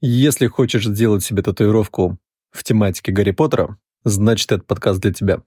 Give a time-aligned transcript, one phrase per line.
[0.00, 2.18] Если хочешь сделать себе татуировку
[2.52, 5.42] в тематике Гарри Поттера, значит, этот подкаст для тебя.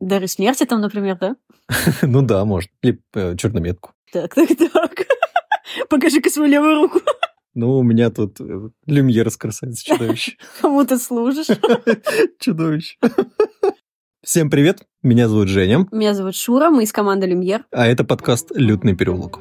[0.00, 1.36] Дары смерти там, например, да?
[2.02, 2.70] ну да, может.
[2.82, 3.92] Или э, чернометку.
[4.12, 5.06] Так, так, так.
[5.88, 7.00] Покажи-ка свою левую руку.
[7.54, 10.36] Ну, у меня тут э, люмьер с красавица чудовище.
[10.60, 11.56] Кому ты служишь?
[12.40, 12.96] Чудовище.
[14.24, 15.86] Всем привет, меня зовут Женя.
[15.92, 17.66] Меня зовут Шура, мы из команды Люмьер.
[17.70, 19.40] А это подкаст «Лютный переулок».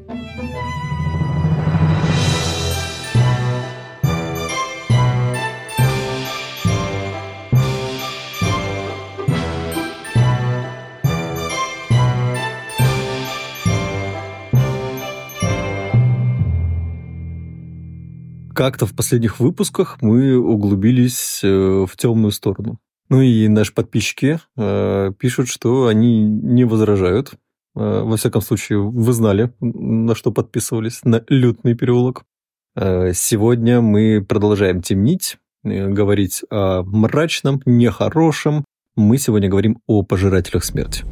[18.53, 22.79] Как-то в последних выпусках мы углубились э, в темную сторону.
[23.09, 27.31] Ну и наши подписчики э, пишут, что они не возражают.
[27.75, 32.23] Э, во всяком случае, вы знали, на что подписывались, на лютный переулок.
[32.75, 38.65] Сегодня мы продолжаем темнить, говорить о мрачном, нехорошем.
[38.95, 41.05] Мы сегодня говорим о пожирателях смерти.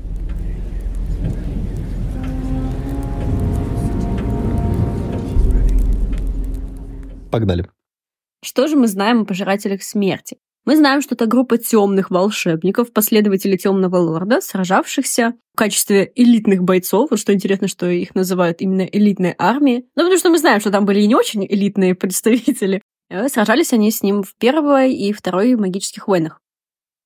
[7.32, 7.68] Погнали.
[8.44, 10.38] Что же мы знаем о пожирателях смерти?
[10.64, 17.10] Мы знаем, что это группа темных волшебников, последователи темного лорда, сражавшихся в качестве элитных бойцов.
[17.10, 19.88] Вот что интересно, что их называют именно элитной армией.
[19.96, 22.82] Ну, потому что мы знаем, что там были и не очень элитные представители.
[23.10, 26.40] Э, сражались они с ним в первой и второй магических войнах.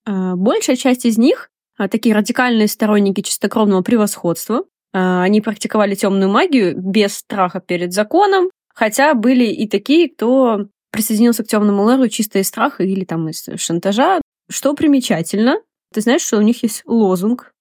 [0.06, 4.64] Э, большая часть из них э, такие радикальные сторонники чистокровного превосходства.
[4.98, 11.48] Они практиковали темную магию без страха перед законом, Хотя были и такие, кто присоединился к
[11.48, 14.22] темному лору чисто из страха или там из шантажа.
[14.50, 15.58] Что примечательно,
[15.94, 17.54] ты знаешь, что у них есть лозунг?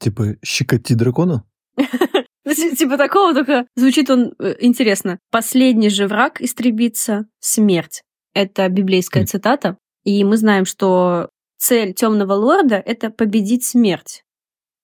[0.00, 1.44] Типа «щекоти дракона»?
[2.42, 5.18] Ну, типа такого, только звучит он э, интересно.
[5.30, 8.02] «Последний же враг истребится— смерть».
[8.34, 9.76] Это библейская цитата.
[10.04, 14.24] И мы знаем, что цель темного лорда— это победить смерть.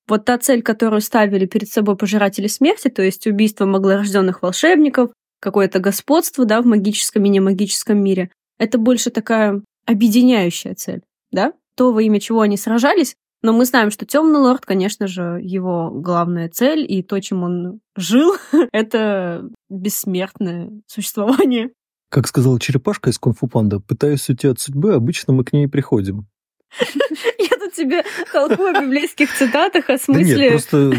[0.07, 5.11] Вот та цель, которую ставили перед собой пожиратели смерти, то есть убийство моглорожденных волшебников,
[5.41, 8.31] какое-то господство, да, в магическом и немагическом мире.
[8.59, 11.53] Это больше такая объединяющая цель, да?
[11.77, 15.91] То, во имя чего они сражались, но мы знаем, что Темный Лорд, конечно же, его
[15.91, 18.35] главная цель и то, чем он жил,
[18.73, 21.71] это бессмертное существование.
[22.11, 26.27] Как сказала черепашка из Кунг-фу Панда, пытаясь уйти от судьбы, обычно мы к ней приходим.
[27.39, 30.93] Я тут тебе толкую о библейских цитатах о смысле да нет, просто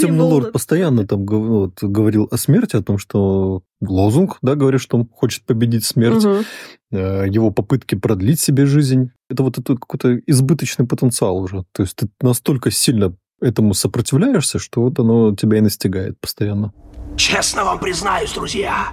[0.00, 4.96] Темный Лорд постоянно там вот, говорил о смерти, о том, что лозунг, да, говорит, что
[4.96, 6.44] он хочет победить смерть, угу.
[6.90, 9.10] его попытки продлить себе жизнь.
[9.28, 11.64] Это вот это какой-то избыточный потенциал уже.
[11.72, 16.72] То есть ты настолько сильно этому сопротивляешься, что вот оно тебя и настигает постоянно.
[17.16, 18.88] Честно вам признаюсь, друзья,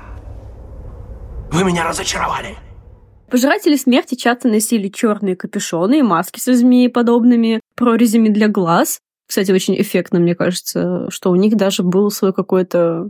[1.51, 2.57] вы меня разочаровали.
[3.29, 8.99] Пожиратели смерти часто носили черные капюшоны и маски со змееподобными прорезями для глаз.
[9.27, 13.09] Кстати, очень эффектно, мне кажется, что у них даже был свой какой-то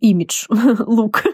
[0.00, 0.46] имидж,
[0.78, 1.24] лук.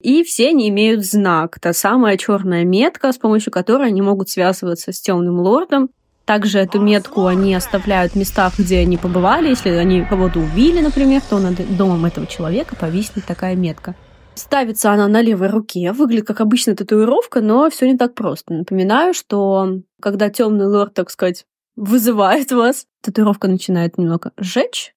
[0.00, 4.92] И все они имеют знак, та самая черная метка, с помощью которой они могут связываться
[4.92, 5.90] с темным лордом.
[6.24, 9.48] Также эту метку они оставляют в местах, где они побывали.
[9.48, 13.96] Если они кого-то убили, например, то над домом этого человека повиснет такая метка.
[14.40, 18.54] Ставится она на левой руке, выглядит как обычная татуировка, но все не так просто.
[18.54, 21.44] Напоминаю, что когда темный лорд, так сказать,
[21.76, 24.94] вызывает вас, татуировка начинает немного сжечь.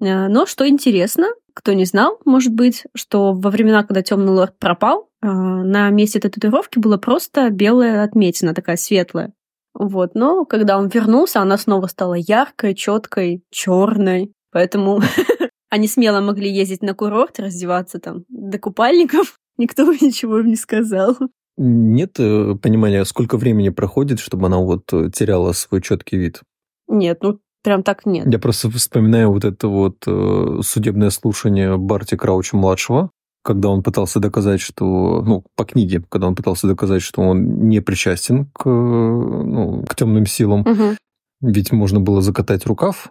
[0.00, 4.58] Э, но что интересно, кто не знал, может быть, что во времена, когда темный лорд
[4.58, 9.32] пропал, э, на месте этой татуировки была просто белая отметина, такая светлая.
[9.72, 14.32] Вот, но когда он вернулся, она снова стала яркой, четкой, черной.
[14.50, 15.00] Поэтому
[15.74, 19.40] Они смело могли ездить на курорт, раздеваться там до купальников.
[19.58, 21.16] Никто ничего им не сказал.
[21.56, 26.42] Нет э, понимания, сколько времени проходит, чтобы она вот э, теряла свой четкий вид?
[26.86, 28.32] Нет, ну прям так нет.
[28.32, 33.10] Я просто вспоминаю вот это вот э, судебное слушание Барти Крауча-младшего,
[33.42, 37.80] когда он пытался доказать, что, ну, по книге, когда он пытался доказать, что он не
[37.80, 40.96] причастен к, ну, к темным силам, угу.
[41.40, 43.10] ведь можно было закатать рукав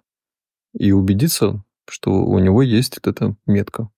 [0.74, 3.89] и убедиться, что у него есть вот эта метка.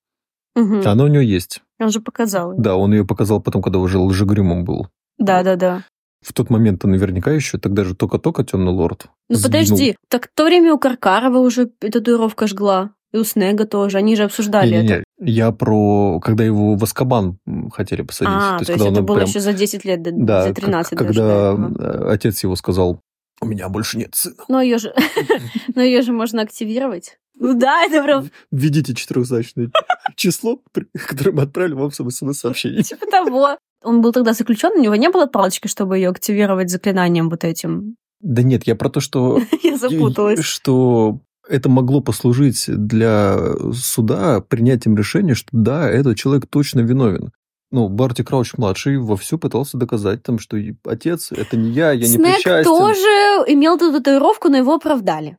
[0.55, 0.81] Угу.
[0.85, 1.61] Она у него есть.
[1.79, 2.53] Он же показал.
[2.57, 4.87] Да, он ее показал потом, когда уже лжегрюмом был.
[5.17, 5.83] Да, да, да.
[6.21, 9.07] В тот момент то наверняка еще, тогда же только-только темный лорд.
[9.29, 9.51] Ну сгинул.
[9.51, 12.91] подожди, так в то время у Каркарова уже татуировка жгла.
[13.13, 13.97] И у Снега тоже.
[13.97, 15.03] Они же обсуждали не, не, это.
[15.19, 16.19] Я про...
[16.19, 17.37] Когда его в Аскабан
[17.71, 18.33] хотели посадить.
[18.35, 19.27] А, то есть, то есть это было прям...
[19.29, 22.11] еще за 10 лет, да, за 13 как, Когда да.
[22.11, 22.99] отец его сказал,
[23.39, 24.35] у меня больше нет сына.
[24.49, 24.93] Но ее же,
[25.75, 27.17] но ее же можно активировать.
[27.37, 28.29] Ну да, это прям...
[28.51, 29.71] Введите четырехзначное
[30.15, 30.61] число,
[30.93, 32.83] которое мы отправили вам в смс-сообщение.
[32.83, 33.57] Типа того.
[33.83, 37.97] Он был тогда заключен, у него не было палочки, чтобы ее активировать заклинанием вот этим.
[38.21, 39.39] Да нет, я про то, что...
[39.63, 40.39] Я запуталась.
[40.43, 43.37] Что это могло послужить для
[43.73, 47.31] суда принятием решения, что да, этот человек точно виновен.
[47.71, 52.37] Ну, Барти Крауч-младший вовсю пытался доказать, там, что отец, это не я, я не Снег
[52.37, 52.63] причастен.
[52.63, 53.07] тоже
[53.47, 55.37] имел эту татуировку, но его оправдали.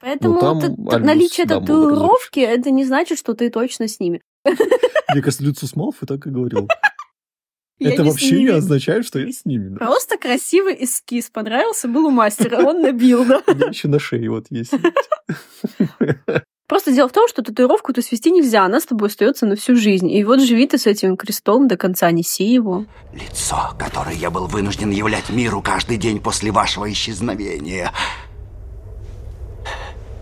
[0.00, 3.98] Поэтому Ну, там т- Альбус наличие Дамблдор татуировки, это не значит, что ты точно с
[4.00, 4.20] ними.
[4.44, 6.68] Мне кажется, Люциус Малфой так и говорил.
[7.80, 9.68] Это вообще не означает, что я с ними.
[9.68, 9.86] да.
[9.86, 13.40] Просто красивый эскиз понравился, был у мастера, он набил, да.
[13.46, 14.72] У меня еще на шее вот есть.
[16.66, 19.74] Просто дело в том, что татуировку ты свести нельзя, она с тобой остается на всю
[19.74, 20.10] жизнь.
[20.10, 22.84] И вот живи ты с этим крестом до конца, неси его.
[23.14, 27.90] Лицо, которое я был вынужден являть миру каждый день после вашего исчезновения.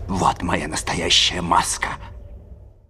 [0.07, 1.89] Вот моя настоящая маска.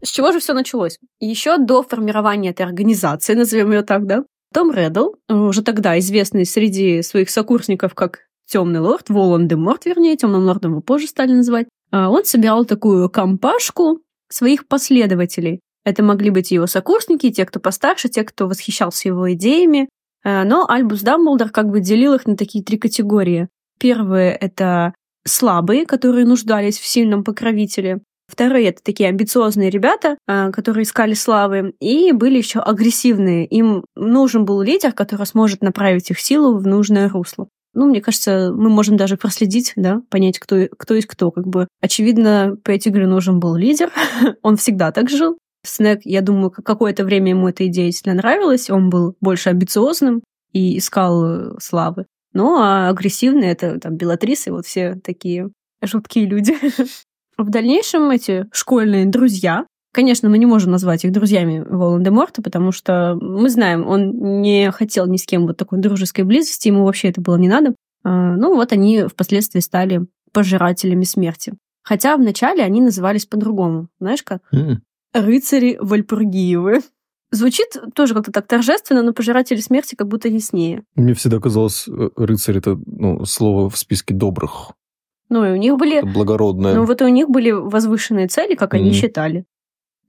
[0.04, 1.00] С чего же все началось?
[1.20, 4.24] Еще до формирования этой организации, назовем ее так, да,
[4.54, 10.72] Том Реддл, уже тогда известный среди своих сокурсников как Темный лорд, Волан-де-Морт, вернее, Темным лордом
[10.72, 15.60] его позже стали называть, а, он собирал такую компашку своих последователей.
[15.84, 19.90] Это могли быть его сокурсники, те, кто постарше, те, кто восхищался его идеями.
[20.24, 23.50] А, Но Альбус Дамблдор как бы делил их на такие три категории.
[23.80, 24.94] Первые— это
[25.28, 28.00] слабые, которые нуждались в сильном покровителе.
[28.28, 31.74] Вторые— это такие амбициозные ребята, а, которые искали славы.
[31.80, 33.46] И были еще агрессивные.
[33.46, 37.48] Им нужен был лидер, который сможет направить их силу в нужное русло.
[37.74, 41.32] Ну, мне кажется, мы можем даже проследить, да, понять, кто, кто есть кто.
[41.32, 43.92] Как бы, очевидно, Петтигрю нужен был лидер.
[44.42, 45.38] Он всегда так жил.
[45.66, 48.70] Снег, я думаю, какое-то время ему эта идея сильно нравилась.
[48.70, 50.22] Он был больше амбициозным
[50.54, 52.06] и искал э, славы.
[52.38, 55.50] Ну, а агрессивные— это там Белатриса и вот все такие
[55.82, 56.56] жуткие люди.
[57.38, 63.18] В дальнейшем эти школьные друзья, конечно, мы не можем назвать их друзьями Волан-де-Морта, потому что
[63.20, 67.22] мы знаем, он не хотел ни с кем вот такой дружеской близости, ему вообще это
[67.22, 67.74] было не надо.
[68.04, 71.54] А, Ну, вот они впоследствии стали пожирателями смерти.
[71.82, 73.88] Хотя вначале они назывались по-другому.
[74.00, 74.44] Знаешь как?
[75.12, 76.82] Рыцари Вальпургиевы.
[77.32, 80.84] Звучит тоже как-то так торжественно, но пожиратели смерти как будто яснее.
[80.96, 84.72] Мне всегда казалось, э, рыцарь это ну, слово в списке добрых.
[85.30, 86.76] Ну, и у них были Это благородное.
[86.76, 88.94] Ну, вот у них были возвышенные цели, как они Мгм.
[88.94, 89.46] считали.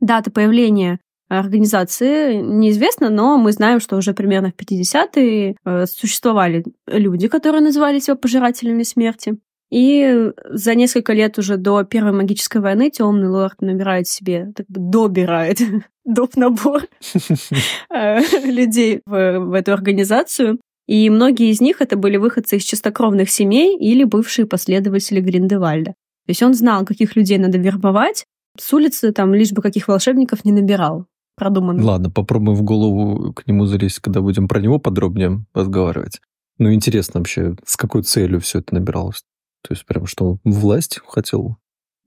[0.00, 7.28] Дата появления организации неизвестна, но мы знаем, что уже примерно в 50-е э, существовали люди,
[7.28, 9.38] которые называли себя пожирателями смерти.
[9.70, 14.80] И за несколько лет уже до Первой магической войны Темный лорд набирает себе, так бы
[14.80, 15.58] добирает
[16.08, 16.36] доп.
[16.36, 16.82] набор
[17.90, 20.58] э, людей в, в эту организацию.
[20.86, 25.90] И многие из них это были выходцы из чистокровных семей или бывшие последователи Гриндевальда.
[25.90, 28.24] То есть он знал, каких людей надо вербовать,
[28.58, 31.06] с улицы там лишь бы каких волшебников не набирал.
[31.36, 31.84] Продуманно.
[31.84, 36.20] Ладно, попробуем в голову к нему залезть, когда будем про него подробнее разговаривать.
[36.58, 39.22] Ну, интересно вообще, с какой целью все это набиралось?
[39.62, 41.56] То есть прям что, власть хотел?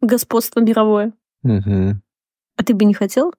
[0.01, 1.13] Господство мировое.
[1.44, 2.01] Мгм.
[2.57, 3.33] А ты бы не хотел,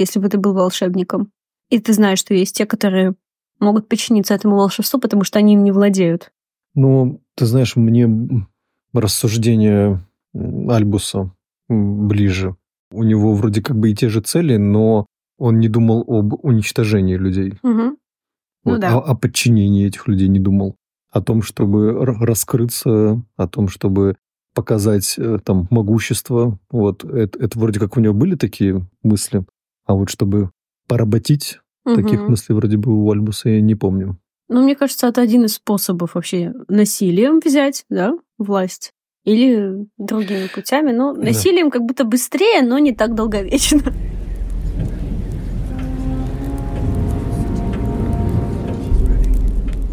[0.00, 1.30] если бы ты был волшебником?
[1.68, 3.14] И ты знаешь, что есть те, которые
[3.60, 6.32] могут подчиниться этому волшебству, потому что они им не владеют.
[6.74, 8.08] Ну, ты знаешь, мне
[8.92, 10.04] рассуждение
[10.34, 11.32] Альбуса
[11.68, 12.56] ближе.
[12.92, 15.06] У него вроде как бы и те же цели, но
[15.38, 17.54] он не думал об уничтожении людей.
[17.62, 17.96] Ну
[18.64, 18.96] Вот, да.
[18.96, 20.76] о, о подчинении этих людей не думал.
[21.10, 24.16] О том, чтобы раскрыться, о том, чтобы
[24.54, 26.58] показать э, там могущество.
[26.70, 29.44] Вот это, это вроде как у него были такие мысли.
[29.86, 30.50] А вот чтобы
[30.86, 32.30] поработить, таких Мгм.
[32.32, 34.18] мыслей вроде бы у Альбуса я не помню.
[34.48, 38.92] Ну, мне кажется, это один из способов вообще насилием взять, да, власть.
[39.24, 40.92] Или другими путями.
[40.92, 41.22] Ну, Да.
[41.22, 43.80] насилием как будто быстрее, но не так долговечно.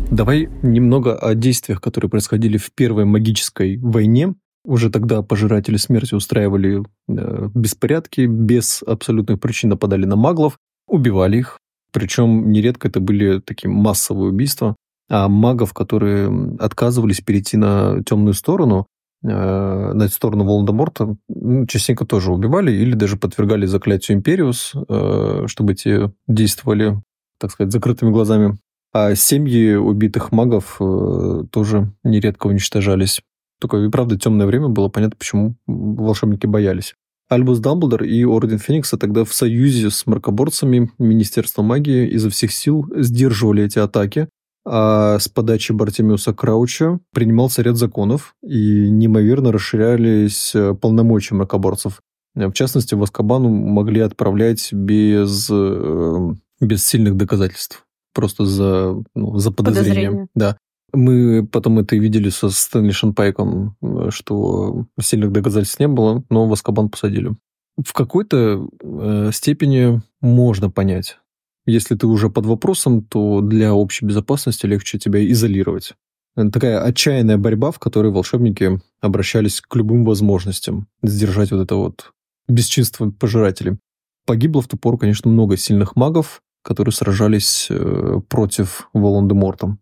[0.10, 4.34] Давай немного о действиях, которые происходили в Первой магической войне.
[4.68, 10.58] Уже тогда пожиратели смерти устраивали э, беспорядки, без абсолютных причин нападали на маглов,
[10.90, 11.60] убивали их.
[11.94, 14.76] Причем нередко это были такие массовые убийства.
[15.10, 18.88] А магов, которые отказывались перейти на темную сторону,
[19.24, 25.76] э, на сторону Волан-де-Морта, м, частенько тоже убивали или даже подвергали заклятию Империус, э, чтобы
[25.76, 27.02] те действовали,
[27.40, 28.58] так сказать, закрытыми глазами.
[28.92, 33.22] А семьи убитых магов э, тоже нередко уничтожались.
[33.60, 36.94] Только и правда темное время было понятно, почему волшебники боялись.
[37.30, 42.88] Альбус Дамблдор и Орден Феникса тогда в союзе с мракоборцами Министерства магии изо всех сил
[42.96, 44.30] сдерживали эти атаки,
[44.66, 52.02] а с подачи Бартимиуса Крауча принимался ряд законов, и неимоверно расширялись э, полномочия мракоборцев.
[52.36, 57.84] В частности, в Аскабану могли отправлять без, э, без сильных доказательств.
[58.14, 59.94] просто за, ну, за подозрением.
[59.94, 60.28] Подозрение.
[60.34, 60.58] Да.
[60.94, 66.54] Мы потом это видели со Стэнли Шанпайком, э, что сильных доказательств не было, но в
[66.54, 67.36] Аскабан посадили.
[67.78, 71.18] В какой-то э, степени можно понять.
[71.66, 75.94] Если ты уже под вопросом, то для общей безопасности легче тебя изолировать.
[76.36, 82.12] Такая отчаянная борьба, в которой волшебники обращались к любым возможностям сдержать вот это вот
[82.48, 83.78] бесчинство пожирателей.
[84.26, 89.78] Погибло в ту пору, конечно, много сильных магов, которые сражались э, против Волан-де-Морта.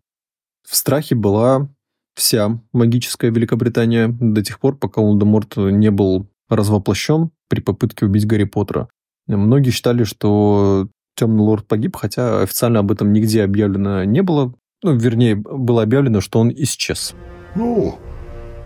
[0.68, 1.68] В страхе была
[2.16, 8.44] вся магическая Великобритания до тех пор, пока Волан-де-Морт не был развоплощен при попытке убить Гарри
[8.44, 8.88] Поттера.
[9.28, 14.54] Многие считали, что Темный Лорд погиб, хотя официально об этом нигде объявлено не было.
[14.82, 17.14] Ну, вернее, было объявлено, что он исчез.
[17.54, 17.98] Ну,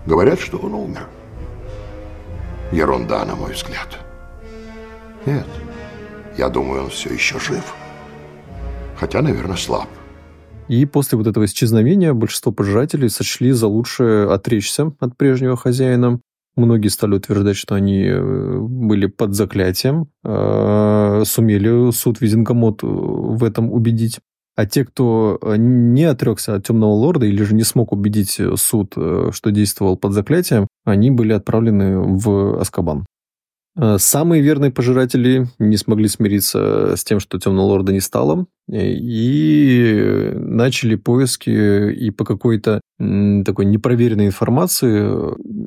[0.06, 1.06] говорят, что он умер.
[2.72, 3.98] Ерунда, на мой взгляд.
[5.26, 5.46] Нет,
[6.36, 7.74] я думаю, он все еще жив.
[8.96, 9.88] Хотя, наверное, слаб.
[10.70, 16.20] И после вот этого исчезновения большинство пожирателей сочли за лучшее отречься от прежнего хозяина.
[16.54, 23.72] Многие стали утверждать, что они э, были под заклятием, э, сумели суд Визингомот в этом
[23.72, 24.20] убедить.
[24.54, 29.30] А те, кто не отрекся от темного лорда или же не смог убедить суд, э,
[29.32, 33.06] что действовал под заклятием, они были отправлены в Аскабан.
[33.80, 40.32] Э, самые верные пожиратели не смогли смириться с тем, что Темного Лорда не стало, и
[40.34, 45.08] начали поиски и по какой-то такой непроверенной информации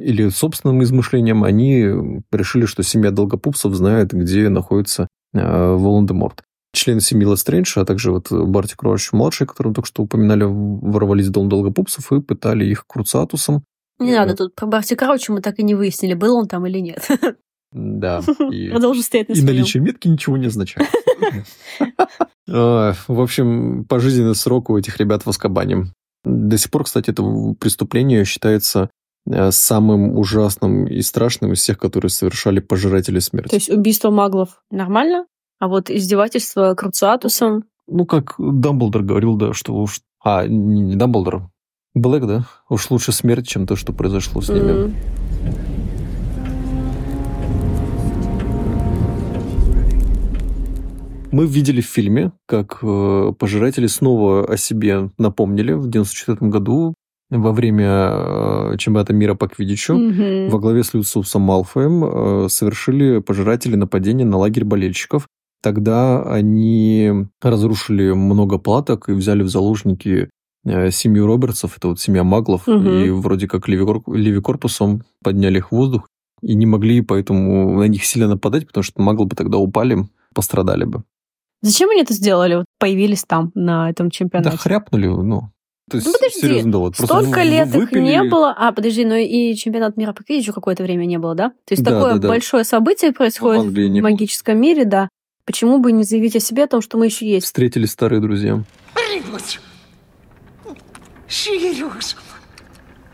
[0.04, 6.44] или собственным измышлениям они решили, что семья Долгопупсов знает, где находится э, Волан-де-Морт.
[6.76, 11.50] Члены семьи Лестрэндж, а также вот Барти Кроуч-младший, которого только что упоминали, ворвались в дом
[11.50, 13.64] Долгопупсов и пытали их круцатусом.
[14.00, 16.80] Не надо, тут про Барти Крауча мы так и не выяснили, был он там или
[16.80, 17.08] нет.
[17.74, 18.22] Да.
[18.52, 20.88] И, Продолжу стоять на И наличие метки ничего не означает.
[22.50, 25.88] А, в общем, пожизненный срок у этих ребят в Аскабане.
[26.24, 27.24] До сих пор, кстати, это
[27.60, 28.90] преступление считается
[29.26, 33.50] э, самым ужасным и страшным из всех, которые совершали пожиратели смерти.
[33.50, 35.26] То есть убийство маглов нормально,
[35.60, 37.66] а вот издевательство Круциатусом...
[37.88, 40.00] Ну, как Дамблдор говорил, да, что уж...
[40.24, 41.50] А, не Дамблдор,
[41.94, 42.46] Блэк, да?
[42.70, 44.72] Уж лучше смерть, чем то, что произошло с ними.
[44.72, 45.73] Mm.
[51.34, 56.94] Мы видели в фильме, как э, пожиратели снова о себе напомнили в 1994 году
[57.32, 60.50] во время э, чемпионата мира по квиддичу mm-hmm.
[60.50, 65.28] во главе с Люциусом Малфоем э, совершили пожиратели нападение на лагерь болельщиков.
[65.64, 70.30] Тогда они разрушили много платок и взяли в заложники
[70.66, 72.90] семью Робертсов, это вот семья маглов, угу.
[72.90, 76.08] и вроде как Леви корпусом подняли их в воздух,
[76.44, 80.84] и не могли поэтому на них сильно нападать, потому что маглы бы тогда упали, пострадали
[80.86, 81.04] бы.
[81.64, 82.56] Зачем они это сделали?
[82.56, 84.52] Вот появились там на этом чемпионате.
[84.52, 85.50] Да хряпнули, ну.
[85.90, 88.00] То есть, ну, подожди, серьезно, да, вот столько вы, лет выпили...
[88.00, 88.54] их не было.
[88.58, 91.50] А, подожди, ну и чемпионат мира по квиддичу какое-то время не было, да?
[91.66, 92.28] То есть да, такое да, да.
[92.28, 95.10] большое событие происходит в, в магическом мире, да.
[95.46, 97.46] Почему бы не заявить о себе, о том, что мы еще есть?
[97.46, 98.64] Встретились старые друзья.
[101.28, 102.16] Сириус,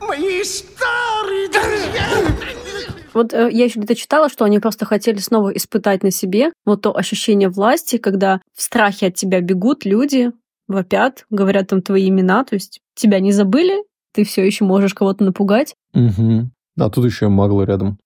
[0.02, 2.96] мои старые друзья!
[3.14, 6.82] Вот э, я еще где-то читала, что они просто хотели снова испытать на себе вот
[6.82, 10.32] то ощущение власти, когда в страхе от тебя бегут люди,
[10.68, 15.24] вопят, говорят там твои имена, то есть тебя не забыли, ты все еще можешь кого-то
[15.24, 15.76] напугать.
[15.94, 16.50] Угу.
[16.80, 17.98] А тут еще магло рядом.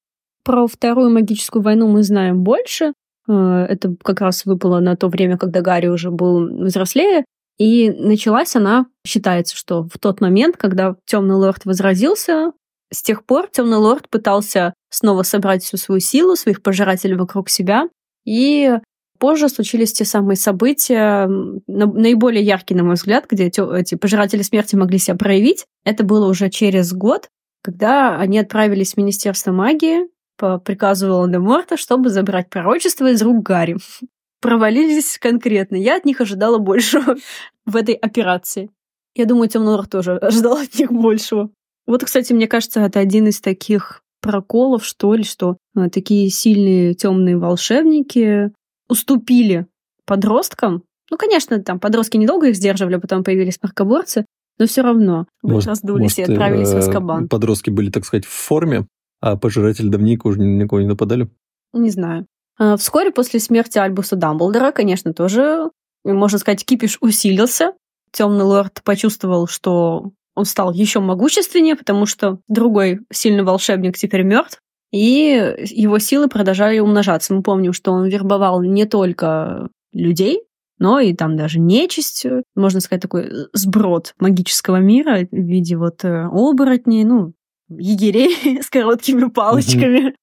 [0.44, 2.94] Про вторую магическую войну мы знаем больше.
[3.28, 7.26] Э, это как раз выпало на то время, когда Гарри уже был взрослее.
[7.58, 12.52] И началась она, считается, что в тот момент, когда Темный Лорд возразился,
[12.92, 17.90] с тех пор Темный Лорд пытался снова собрать всю свою силу, своих пожирателей вокруг себя.
[18.26, 18.72] И
[19.20, 21.28] позже случились те самые события,
[21.68, 25.66] наиболее яркие, на мой взгляд, где эти пожиратели смерти могли себя проявить.
[25.84, 27.30] Это было уже через год,
[27.64, 30.08] когда они отправились в Министерство магии
[30.38, 33.78] по приказу Волан-де-Морта, чтобы забрать пророчество из рук Гарри.
[34.42, 35.76] Провалились конкретно.
[35.76, 37.16] Я от них ожидала большего
[37.66, 38.70] в этой операции.
[39.16, 41.50] Я думаю, Темный Лорд тоже ожидал от них большего.
[41.86, 46.96] Вот, кстати, мне кажется, это один из таких проколов, что ли, что э, такие сильные
[46.96, 48.52] темные волшебники
[48.90, 49.68] уступили
[50.06, 50.84] подросткам.
[51.12, 54.26] Ну, конечно, там подростки недолго их сдерживали, потом появились наркоборцы,
[54.58, 57.28] но все равно может, раздулись может, и отправились в Аскабан.
[57.28, 58.88] Подростки были, так сказать, в форме,
[59.22, 61.30] а пожиратели давненько уже никого не нападали?
[61.74, 62.26] Не знаю.
[62.58, 65.70] А, вскоре после смерти Альбуса Дамблдора, конечно, тоже,
[66.06, 67.74] можно сказать, кипиш усилился.
[68.12, 74.60] Темный лорд почувствовал, что он стал еще могущественнее, потому что другой сильный волшебник теперь мертв,
[74.92, 77.34] и его силы продолжали умножаться.
[77.34, 80.44] Мы помним, что он вербовал не только людей,
[80.80, 82.26] но и там даже нечисть,
[82.56, 87.34] можно сказать, такой сброд магического мира в виде вот э, оборотней, ну,
[87.70, 90.16] егерей с короткими палочками.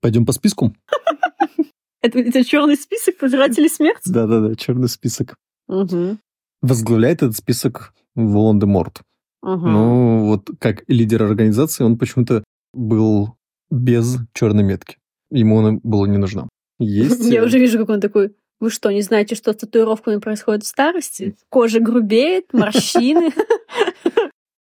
[0.00, 0.74] Пойдем по списку?
[2.02, 4.10] Это, это черный список пожирателей смерти?
[4.10, 5.36] Да-да-да, черный список.
[5.68, 6.18] Угу.
[6.60, 9.00] Возглавляет этот список Волан-де-Морт.
[9.44, 9.68] Угу.
[9.68, 13.36] Ну, вот как лидер организации, он почему-то был
[13.70, 14.96] без черной метки.
[15.30, 16.48] Ему она была не нужна.
[16.78, 17.26] Есть...
[17.26, 20.64] Я э, уже вижу, как он такой, вы что, не знаете, что с татуировками происходит
[20.64, 21.36] в старости?
[21.50, 23.30] Кожа грубеет, морщины.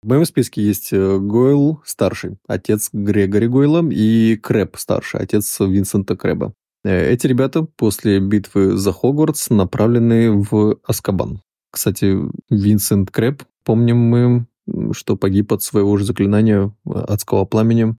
[0.03, 6.17] В моем списке есть э, Гойл старший, отец Грегори Гойла, и Крэб старший, отец Винсента
[6.17, 6.53] Крэба.
[6.83, 11.39] Э, Эти ребята после битвы за Хогвартс направлены в Аскабан.
[11.71, 12.17] Кстати,
[12.49, 14.45] Винсент Крэб, помним мы,
[14.91, 17.95] что погиб от своего же заклинания э, адского пламени.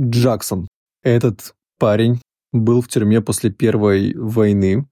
[0.00, 0.68] Джексон.
[1.02, 2.20] Этот парень
[2.52, 4.86] был в тюрьме после Первой войны,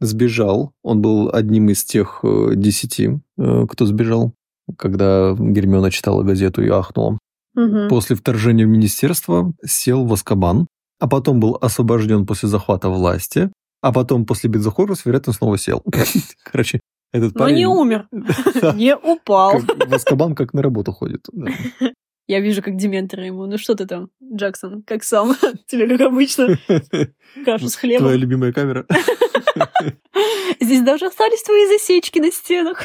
[0.00, 0.72] сбежал.
[0.82, 4.32] Он был одним из тех э, десяти, э, кто сбежал,
[4.76, 7.18] когда Гермиона читала газету и ахнула.
[7.54, 7.88] Мгм.
[7.88, 10.66] После вторжения в министерство сел в Аскабан,
[11.00, 13.50] а потом был освобожден после захвата власти,
[13.80, 15.82] а потом после Хогвартс, вероятно, снова сел.
[16.44, 16.80] Короче,
[17.12, 17.56] этот Но парень...
[17.56, 18.08] не умер,
[18.74, 19.60] не упал.
[19.60, 21.26] как в Аскабан как на работу ходит.
[22.26, 23.46] Я вижу, как Дементор ему.
[23.46, 25.34] Ну что ты там, Джексон, как сам?
[25.66, 26.58] Тебе, как обычно,
[27.46, 28.12] кашу с Твоя хлебом.
[28.20, 28.84] любимая камера.
[30.60, 32.84] Здесь даже остались твои засечки на стенах.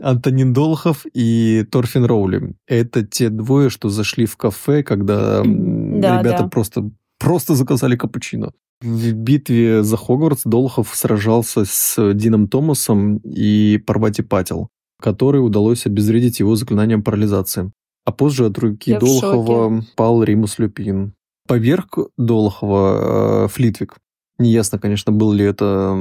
[0.00, 2.54] Антонин Долохов и Торфин Роули.
[2.66, 6.48] Это те двое, что зашли в кафе, когда Да, ребята да.
[6.48, 8.52] просто, просто заказали капучино.
[8.80, 14.68] В битве за Хогвартс Долохов сражался с Дином Томасом и Парвати Патил,
[15.00, 17.72] который удалось обезвредить его заклинанием парализации.
[18.04, 21.14] А позже от руки Я Долохова пал Римус Люпин.
[21.48, 23.96] Поверх Долохова э, Флитвик.
[24.38, 25.96] Неясно, конечно, был ли это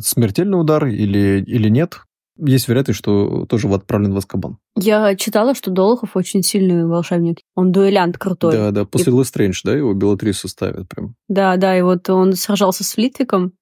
[0.00, 2.00] смертельный удар или, или нет.
[2.36, 4.58] Есть вероятность, что тоже отправлен в Азкабан.
[4.76, 7.38] Я читала, что Долохов очень сильный волшебник.
[7.54, 8.52] Он дуэлянт крутой.
[8.52, 11.14] Да, да, после Лестрэндж, да, его Белатрису ставят прям.
[11.28, 13.52] Да, да, и вот он сражался с Флитвиком,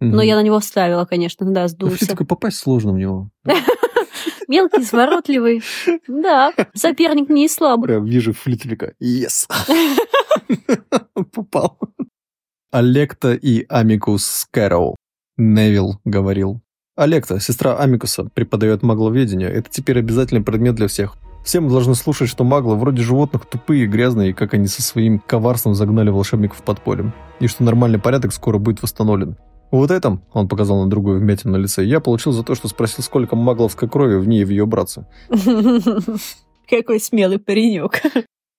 [0.00, 1.98] но я на него вставила, конечно, да, Ну, сдулся.
[1.98, 3.30] Флитвика попасть сложно в него.
[4.48, 5.62] Мелкий, изворотливый.
[6.08, 7.86] Да, соперник не из слабых.
[7.86, 8.94] Прям вижу Флитвика.
[9.00, 9.48] Yes!
[11.32, 11.78] Попал.
[12.72, 14.96] Олекта и Амикус Кэрол.
[15.36, 16.60] Невил говорил.
[17.00, 19.48] Олекта, сестра Амикуса, преподает магловедение.
[19.48, 21.16] Это теперь обязательный предмет для всех.
[21.42, 24.82] Все мы должны слушать, что маглы вроде животных тупые и грязные, и как они со
[24.82, 27.14] своим коварством загнали волшебников в подполье.
[27.40, 29.36] И что нормальный порядок скоро будет восстановлен.
[29.70, 33.02] Вот этом, он показал на другую вмятину на лице, я получил за то, что спросил,
[33.02, 35.06] сколько магловской крови в ней и в ее братце.
[36.68, 38.02] Какой смелый паренек.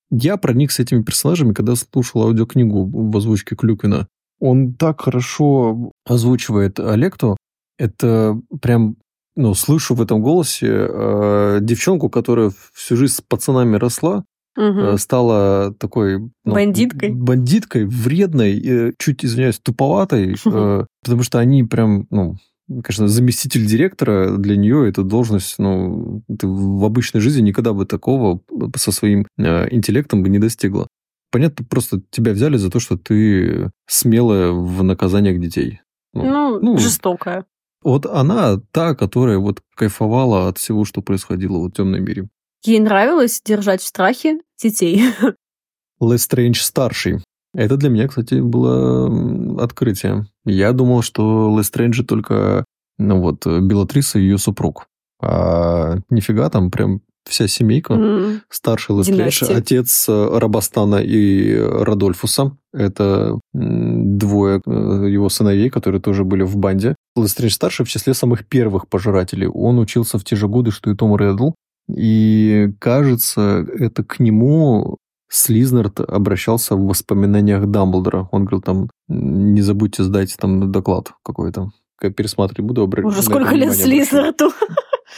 [0.10, 4.08] Я проник с этими персонажами, когда слушал аудиокнигу в озвучке Клюквина.
[4.40, 7.38] Он так хорошо озвучивает Олегту.
[7.82, 8.96] Это прям,
[9.36, 14.24] ну, слышу в этом голосе э, девчонку, которая всю жизнь с пацанами росла,
[14.56, 16.20] э, стала такой...
[16.20, 17.10] ну, Бандиткой.
[17.10, 22.36] Бандиткой, вредной, э, чуть, извиняюсь, туповатой, э, потому что они прям, ну,
[22.68, 28.42] конечно, заместитель директора для нее это должность, ну, ты в обычной жизни никогда бы такого
[28.76, 30.88] со своим интеллектом бы не достигла.
[31.32, 35.80] Понятно, просто тебя взяли за то, что ты смелая в наказаниях детей.
[36.14, 37.46] Ну, ну, жестокая.
[37.84, 42.30] Вот она та, которая вот кайфовала от всего, что происходило вот в темном мире.
[42.64, 45.04] Ей нравилось держать в страхе детей.
[46.00, 47.24] Лестрэндж старший.
[47.54, 50.26] Это для меня, кстати, было открытие.
[50.46, 52.66] Я думал, что Лестрэнджи только,
[52.98, 54.88] ну вот, Белатриса и ее супруг.
[55.22, 57.94] А нифига, там прям вся семейка.
[57.94, 58.42] М.
[58.50, 58.96] Старший
[59.42, 59.58] Династия.
[59.58, 62.58] отец э, Рабастана и Радольфуса.
[62.74, 64.72] Это двое э,
[65.10, 66.96] его сыновей, которые тоже были в банде.
[67.16, 69.48] Лестрэндж старший в числе самых первых пожирателей.
[69.48, 71.52] Он учился в те же годы, что и Том Реддл.
[71.94, 74.98] И, кажется, это к нему
[75.30, 78.28] Слизнард обращался в воспоминаниях Дамблдора.
[78.32, 81.72] Он говорил там, не забудьте сдать там доклад какой-то.
[82.00, 84.52] Пересматривать буду, обра- на Уже сколько лет внимание обращу.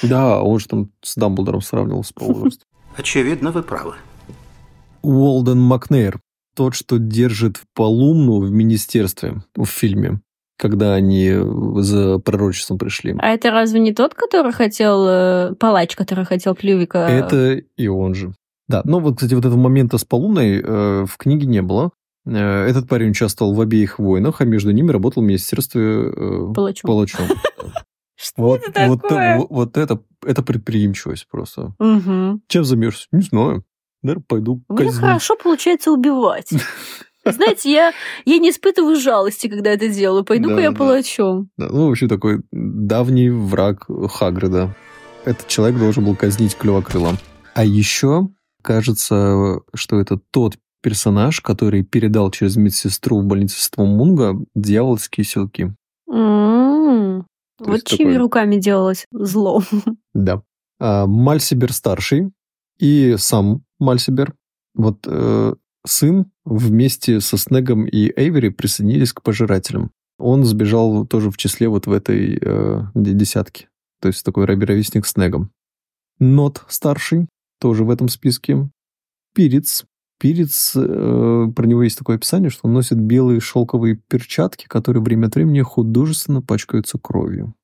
[0.02, 2.66] Да, он же там с Дамблдором сравнивался по возрасту.
[2.98, 3.94] Очевидно, вы правы.
[5.02, 6.20] Уолден Макнейр,
[6.56, 10.22] тот, что держит Полумну в министерстве в фильме,
[10.58, 11.34] когда они
[11.82, 13.16] за пророчеством пришли.
[13.20, 15.06] А это разве не тот, который хотел...
[15.08, 17.00] э, Палач, который хотел Плювика...
[17.00, 18.34] Это и он же.
[18.68, 21.92] Да, но вот, кстати, вот этого момента с Полуной э, в книге не было.
[22.26, 26.88] Э, этот парень участвовал в обеих войнах, а между ними работал в министерстве э, Палачом.
[26.88, 27.26] палачом.
[28.24, 29.38] Что Вот, это вот, такое?
[29.38, 31.74] вот, вот это, это предприимчивость просто.
[31.80, 32.42] Мгм.
[32.48, 33.08] Чем займешься?
[33.12, 33.64] Не знаю.
[34.02, 35.02] Наверное, пойду меня казнить.
[35.02, 36.50] хорошо получается убивать.
[37.26, 37.94] Знаете, я,
[38.26, 40.26] я не испытываю жалости, когда это делаю.
[40.26, 40.78] Пойду-ка Да, я да.
[40.78, 41.50] палачом.
[41.58, 44.76] Да, ну, вообще такой давний враг Хагрида.
[45.26, 47.14] Этот человек должен был казнить Клювокрыла.
[47.56, 48.28] А еще
[48.62, 55.74] кажется, что это тот персонаж, который передал через медсестру в больницу Мунга дьявольские силки.
[56.10, 56.43] М-м.
[57.60, 59.62] Вот есть чьими такой- руками делалось зло.
[60.14, 60.42] Да.
[60.80, 62.32] А, Мальсибер старший
[62.80, 64.34] и сам Мальсибер,
[64.74, 69.92] вот э, сын вместе со Снегом и Эйвери присоединились к пожирателям.
[70.18, 73.70] Он сбежал тоже в числе вот в этой э, де- десятке.
[74.02, 75.52] То есть такой ровесник Снегом.
[76.20, 77.28] Нот старший
[77.60, 78.70] тоже в этом списке.
[79.34, 79.86] Пирец.
[80.24, 85.28] Пирец, э, про него есть такое описание, что он носит белые шелковые перчатки, которые время
[85.28, 87.56] от времени художественно пачкаются кровью.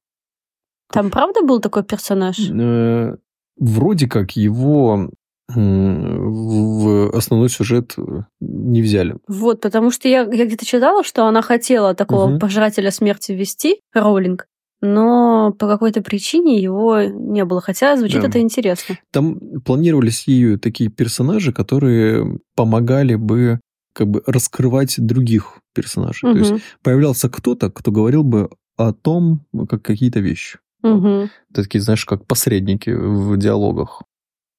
[0.91, 2.37] Там правда был такой персонаж?
[2.51, 3.15] Э,
[3.57, 5.09] Вроде как его
[5.47, 7.95] в основной сюжет
[8.41, 9.15] не взяли.
[9.29, 12.39] Вот, потому что я, я где-то читала, что она хотела такого Мгм.
[12.39, 14.47] пожирателя смерти ввести, Роулинг,
[14.81, 17.61] но по какой-то причине его не было.
[17.61, 18.27] Хотя звучит Да.
[18.27, 18.97] это интересно.
[19.11, 23.59] Там планировались ею такие персонажи, которые помогали бы
[23.93, 26.31] как бы раскрывать других персонажей.
[26.31, 30.59] То есть появлялся кто-то, кто говорил бы о том, как какие-то вещи.
[30.81, 31.29] Мгм.
[31.53, 34.03] Такие, знаешь, как посредники в диалогах.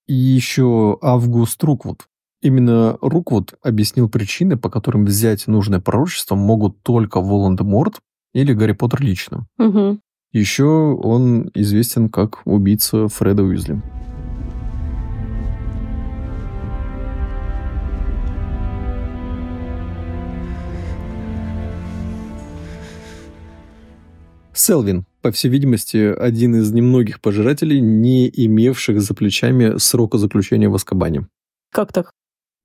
[0.06, 2.06] И еще Август Руквуд.
[2.42, 8.00] Именно Руквуд объяснил причины, по которым взять нужное пророчество могут только Волан-де-Морт
[8.34, 9.46] или Гарри Поттер лично.
[9.58, 10.00] Мгм.
[10.32, 13.82] Еще он известен как убийца Фреда Уизли.
[24.54, 30.76] Селвин, по всей видимости, один из немногих пожирателей, не имевших за плечами срока заключения в
[30.76, 31.26] Аскабане.
[31.72, 32.12] Как так?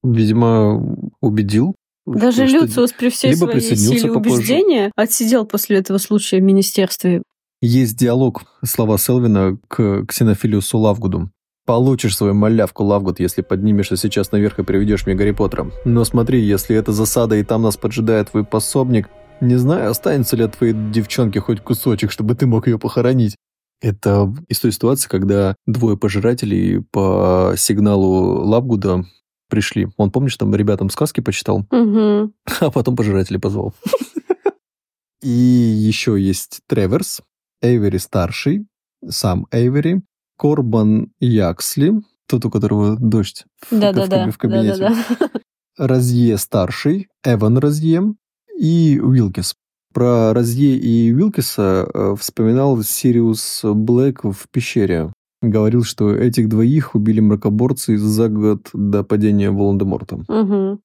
[0.04, 1.74] Видимо, убедил.
[2.06, 7.24] Даже что Люциус при всей либо своей силе убеждения отсидел после этого случая в министерстве.
[7.68, 11.32] Есть диалог, слова Селвина к Ксенофилиусу Лавгуду.
[11.66, 15.72] Получишь свою малявку, Лавгуд, если поднимешься сейчас наверх и приведешь мне Гарри Поттера.
[15.84, 19.10] Но смотри, если это засада и там нас поджидает твой пособник,
[19.42, 23.36] не знаю, останется ли от твоей девчонки хоть кусочек, чтобы ты мог ее похоронить.
[23.82, 29.06] Это из той ситуации, когда двое пожирателей по сигналу Лавгуда
[29.50, 29.88] пришли.
[29.98, 32.32] Он, помнишь, там ребятам сказки почитал, Мгм.
[32.60, 33.74] а потом пожирателей позвал.
[35.24, 37.22] И еще есть Треверс,
[37.62, 38.68] Эйвери старший,
[39.08, 40.02] сам Эйвери,
[40.38, 41.94] Корбан Яксли,
[42.28, 44.28] тот, у которого дождь в, Да-да-да.
[44.28, 45.40] в, в кабинете, Да-да-да.
[45.78, 48.16] Разье старший, Эван Разье
[48.58, 49.56] и Уилкис.
[49.94, 55.12] Про Разье и Уилкиса э, вспоминал Сириус Блэк в пещере.
[55.42, 60.20] Говорил, что этих двоих убили мракоборцы за год до падения Волан-де-Морта.
[60.28, 60.80] Мгм.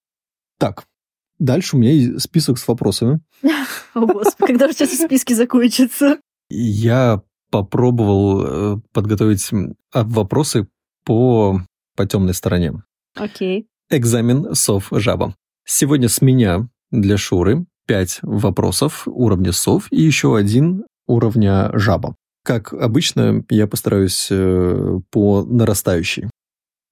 [0.59, 0.85] Так,
[1.39, 3.21] дальше у меня есть список с вопросами.
[3.95, 6.19] О, Господи, когда же сейчас списки закончатся?
[6.51, 9.49] Я попробовал э, подготовить
[9.93, 10.69] а, вопросы
[11.05, 11.61] по,
[11.97, 12.83] по темной стороне.
[13.15, 13.67] Окей.
[13.89, 15.35] Экзамен сов жаба.
[15.65, 22.15] Сегодня с меня для Шуры 5 вопросов уровня сов и еще один уровня жаба.
[22.45, 26.31] Как обычно, я постараюсь э, по нарастающей.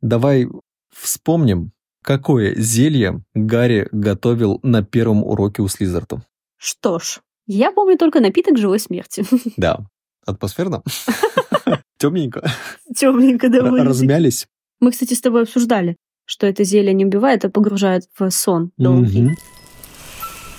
[0.01, 0.49] Давай
[0.92, 6.23] вспомним, какое зелье Гарри готовил на первом уроке у Слизерта.
[6.57, 9.25] Что ж, я помню только напиток живой смерти.
[9.57, 9.81] Да.
[10.27, 10.83] Атмосферно?
[11.99, 12.49] Темненько.
[12.95, 13.89] Темненько довольно.
[13.89, 14.47] Размялись.
[14.81, 19.31] Мы, кстати, с тобой обсуждали, что это зелье не убивает, а погружает в сон долгий.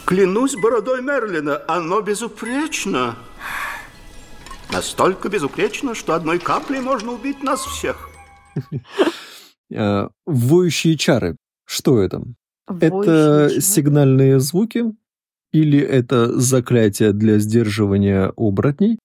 [0.05, 3.15] Клянусь бородой Мерлина, оно безупречно.
[4.73, 8.09] Настолько безупречно, что одной каплей можно убить нас всех.
[9.71, 11.37] Э, Воющие чары.
[11.65, 12.23] Что это?
[12.67, 14.85] Это сигнальные звуки?
[15.51, 18.99] Или это заклятие для сдерживания оборотней?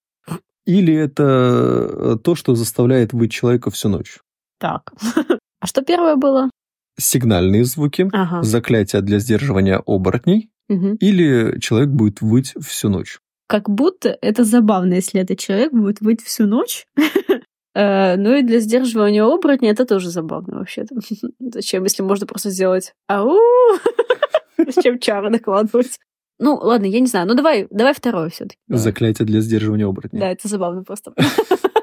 [0.65, 4.19] Или это э, то, что заставляет выть человека всю ночь?
[4.59, 4.93] Так.
[5.61, 6.51] А что первое было?
[6.99, 8.43] Сигнальные звуки, Ага.
[8.43, 10.95] заклятие для сдерживания оборотней, Мгм.
[10.95, 13.19] или человек будет выть всю ночь?
[13.47, 16.85] Как будто это забавно, если этот человек будет выть всю ночь.
[17.77, 20.95] Э, Ну и для сдерживания оборотня это тоже забавно вообще-то.
[21.39, 23.37] Зачем, если можно просто сделать ау?
[24.57, 25.97] Зачем чары накладывать?
[26.39, 27.27] Ну, ладно, я не знаю.
[27.27, 30.19] Ну, давай, давай второе все таки Заклятие для сдерживания оборотней.
[30.19, 31.13] Да, это забавно просто.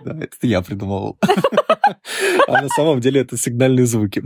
[0.05, 1.17] Да, это я придумывал.
[2.49, 4.25] А на самом деле это сигнальные звуки.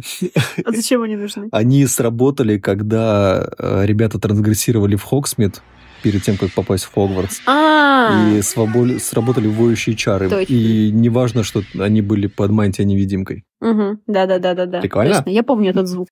[0.64, 1.48] А зачем они нужны?
[1.52, 5.60] Они сработали, когда э, ребята трансгрессировали в Хоксмит
[6.02, 7.40] перед тем, как попасть в Хогвартс.
[7.46, 10.28] А, И свобо- сработали воющие чары.
[10.30, 10.52] Точно.
[10.52, 13.44] И неважно, что они были под мантией-невидимкой.
[13.60, 14.00] Мгм.
[14.06, 14.80] да-да-да-да-да.
[14.80, 15.16] Прикольно?
[15.16, 16.08] Точно, Я помню этот звук.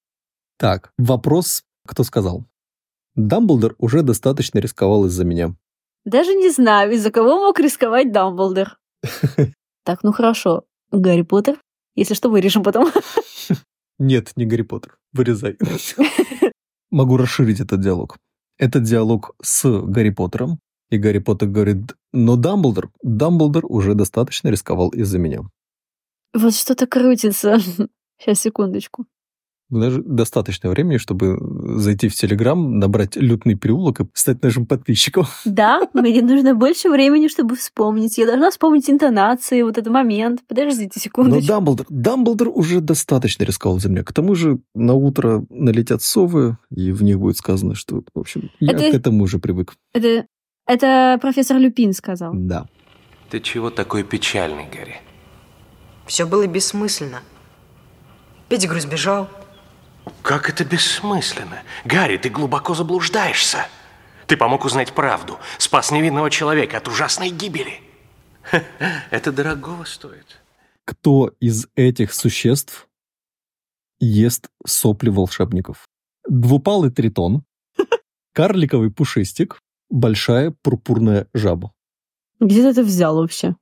[0.58, 2.44] Так, вопрос, кто сказал?
[3.14, 5.54] Дамблдор уже достаточно рисковал из-за меня.
[6.04, 8.78] Даже не знаю, из-за кого мог рисковать Дамблдор.
[9.86, 10.64] Так, ну хорошо.
[10.92, 11.60] Гарри Поттер?
[11.94, 12.90] Если что, вырежем потом.
[13.98, 14.96] Нет, не Гарри Поттер.
[15.12, 15.58] Вырезай.
[16.90, 18.16] Могу расширить этот диалог.
[18.56, 20.58] Это диалог с Гарри Поттером.
[20.88, 25.40] И Гарри Поттер говорит, но Дамблдор, Дамблдор уже достаточно рисковал из-за меня.
[26.32, 27.58] Вот что-то крутится.
[28.18, 29.06] Сейчас, секундочку.
[29.80, 31.38] Даже достаточно времени, чтобы
[31.80, 35.26] зайти в Телеграм, набрать лютный переулок и стать нашим подписчиком.
[35.44, 38.18] Да, мне нужно больше времени, чтобы вспомнить.
[38.18, 40.40] Я должна вспомнить интонации, вот этот момент.
[40.48, 41.46] Подождите Но секундочку.
[41.46, 44.02] Дамблдор, Дамблдор уже достаточно рисковал за меня.
[44.04, 48.50] К тому же на утро налетят совы, и в них будет сказано, что, в общем,
[48.60, 49.74] я Это- к этому уже привык.
[49.92, 50.26] Это,
[50.66, 52.32] это профессор Люпин сказал.
[52.34, 52.66] Да.
[53.30, 55.00] Ты чего такой печальный, Гарри?
[56.06, 57.20] Все было бессмысленно.
[58.48, 59.28] Петтигру сбежал.
[60.22, 61.62] Как это бессмысленно?
[61.84, 63.66] Гарри, ты глубоко заблуждаешься.
[64.26, 67.80] Ты помог узнать правду, спас невинного человека от ужасной гибели.
[69.10, 70.40] Это дорогого стоит.
[70.84, 72.88] Кто из этих существ
[74.00, 75.86] ест сопли волшебников?
[76.28, 77.44] Двупалый тритон,
[78.32, 81.72] карликовый пушистик, большая пурпурная жаба.
[82.40, 83.56] Где ты это взял вообще?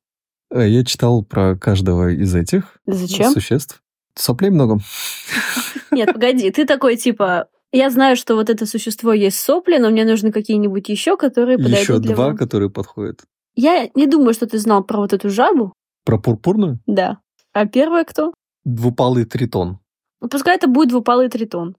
[0.50, 3.33] Э, Я читал про каждого из этих Зачем?
[3.33, 3.83] существ.
[4.14, 4.78] Соплей много.
[5.92, 10.05] Нет, погоди, ты такой типа, я знаю, что вот это существо есть сопли, но мне
[10.05, 12.37] нужны какие-нибудь еще, которые подойдут Еще для два, вам.
[12.37, 13.20] которые подходят.
[13.55, 15.72] Я не думаю, что ты знал про вот эту жабу.
[16.05, 16.81] Про пурпурную?
[16.87, 17.18] Да.
[17.52, 18.33] А первое кто?
[18.64, 19.78] Двупалый тритон.
[20.20, 21.76] Ну, пускай это будет двупалый тритон.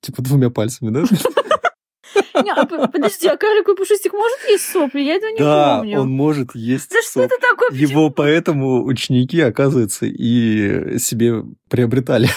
[0.00, 1.02] Типа двумя пальцами, да?
[2.42, 5.00] Не, а подожди, а карликовый пушистик может есть сопли?
[5.00, 6.00] Я этого не Да, помню.
[6.00, 7.70] он может есть Да что это такое?
[7.76, 12.28] Его поэтому ученики, оказывается, и себе приобретали.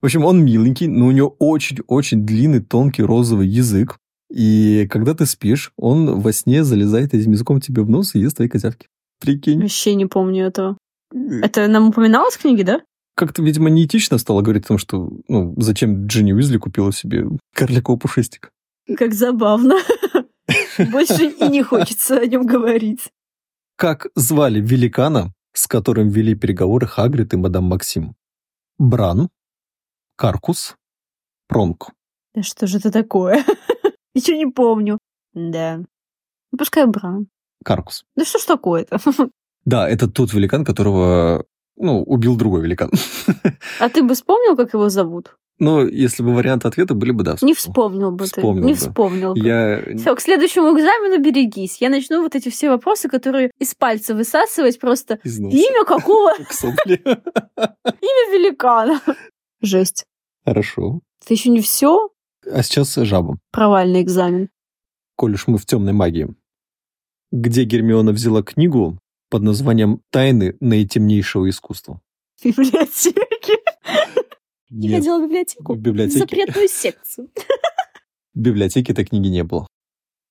[0.00, 3.98] В общем, он миленький, но у него очень-очень длинный, тонкий розовый язык.
[4.30, 8.36] И когда ты спишь, он во сне залезает этим языком тебе в нос и ест
[8.36, 8.86] твои козявки.
[9.20, 9.60] Прикинь.
[9.60, 10.78] Вообще не помню этого.
[11.42, 12.80] Это нам упоминалось в книге, да?
[13.16, 17.98] Как-то, видимо, неэтично стало говорить о том, что ну, зачем Джинни Уизли купила себе карликового
[17.98, 18.50] пушистика.
[18.96, 19.74] Как забавно.
[20.78, 23.10] Больше и не хочется о нем говорить.
[23.76, 28.14] Как звали великана, с которым вели переговоры Хагрид и мадам Максим?
[28.78, 29.28] Бран,
[30.20, 30.76] Каркус,
[31.48, 31.92] Пронг.
[32.34, 33.42] Да что же это такое?
[34.14, 34.98] Ничего не помню.
[35.32, 35.78] Да.
[35.78, 37.28] Ну, пускай Бран.
[37.64, 38.04] Каркус.
[38.16, 38.98] Да что ж такое-то?
[39.64, 42.90] Да, это тот великан, которого, ну, убил другой великан.
[43.78, 45.36] А ты бы вспомнил, как его зовут?
[45.58, 47.36] Но если бы варианты ответа были бы да.
[47.40, 48.10] Не вспомнил.
[48.10, 48.40] вспомнил бы ты.
[48.40, 48.78] Вспомнил Не бы.
[48.78, 49.40] вспомнил бы.
[49.40, 49.82] Я...
[49.96, 51.80] Все, к следующему экзамену берегись.
[51.80, 55.18] Я начну вот эти все вопросы, которые из пальца высасывать просто.
[55.24, 55.56] из носа.
[55.56, 56.34] Имя какого?
[56.86, 59.00] Имя великана.
[59.62, 60.06] Жесть.
[60.44, 61.00] Хорошо.
[61.22, 62.10] Это еще не все?
[62.50, 63.38] А сейчас жаба.
[63.52, 64.48] Провальный экзамен.
[65.16, 66.34] Коль уж мы в темной магии.
[67.30, 68.98] Где Гермиона взяла книгу
[69.28, 72.00] под названием «Тайны наитемнейшего искусства»?
[72.40, 73.58] В библиотеке.
[74.70, 75.74] Я ходила в библиотеку.
[75.74, 76.18] в библиотеке.
[76.20, 77.28] Запретную секцию.
[78.34, 79.66] В библиотеке этой книги не было.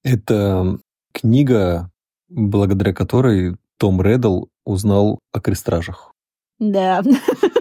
[0.04, 0.80] Это
[1.13, 1.91] книга,
[2.30, 6.13] благодаря которой Том Реддл узнал о крестражах.
[6.58, 7.04] Да.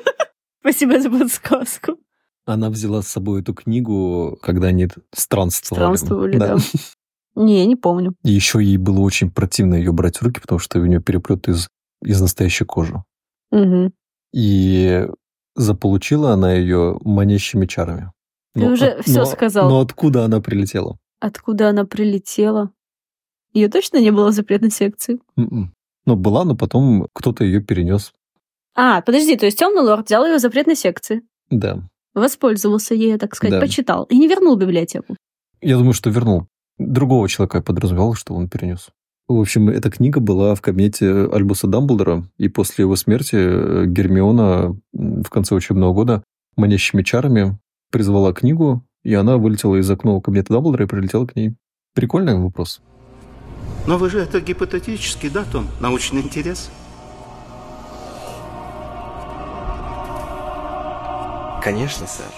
[0.60, 1.98] Спасибо за подсказку.
[2.48, 5.96] Она взяла с собой эту книгу, когда они странствовали.
[5.96, 6.56] Странствовали, да.
[7.34, 8.14] Не, не помню.
[8.24, 11.46] И еще ей было очень противно ее брать в руки, потому что у нее переплет
[11.46, 11.68] из,
[12.02, 13.04] из настоящей кожи.
[13.50, 13.92] Мгм.
[14.32, 15.06] И
[15.56, 18.12] заполучила она ее манящими чарами.
[18.54, 19.68] Ты уже всё сказал.
[19.68, 20.98] Но откуда она прилетела?
[21.20, 22.70] Откуда она прилетела?
[23.52, 25.20] Ее точно не было в запретной секции?
[25.36, 25.74] М-м.
[26.06, 28.12] Ну, была, но потом кто-то ее перенес.
[28.74, 31.82] А, подожди, то есть темный лорд взял ее в запретной секции, Да.
[32.18, 33.60] Воспользовался ею, так сказать, Да.
[33.60, 35.16] почитал и не вернул библиотеку.
[35.60, 36.46] Я думаю, что вернул.
[36.78, 38.88] Другого человека я подразумевал, что он перенес.
[39.26, 44.74] В общем, эта книга была в кабинете Альбуса Дамблдора, и после его смерти э, Гермиона
[44.92, 46.22] в конце учебного года
[46.56, 47.58] манящими чарами
[47.90, 51.54] призвала книгу, и она вылетела из окна кабинета Дамблдора и прилетела к ней.
[51.94, 52.80] Прикольный вопрос.
[53.86, 55.66] Но вы же это гипотетически, да, Том?
[55.80, 56.70] Научный интерес?
[61.62, 62.32] Конечно, сэр.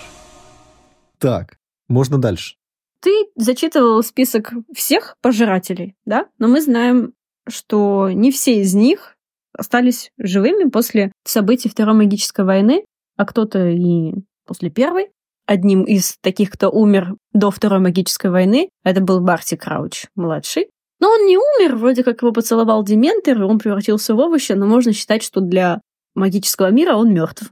[1.19, 2.57] Так, можно дальше.
[3.01, 6.27] Ты зачитывал список всех пожирателей, да?
[6.39, 7.13] Но мы знаем,
[7.49, 9.17] что не все из них
[9.53, 12.85] остались живыми после событий Второй магической войны,
[13.17, 14.15] а кто-то и
[14.47, 15.11] после Первой.
[15.47, 20.71] Одним из таких, кто умер до Второй магической войны, это был Барти Крауч, младший.
[21.01, 24.67] Но он не умер, вроде как его поцеловал Дементор, и он превратился в овощи, но
[24.67, 25.81] можно считать, что для
[26.15, 27.51] магического мира он мертв.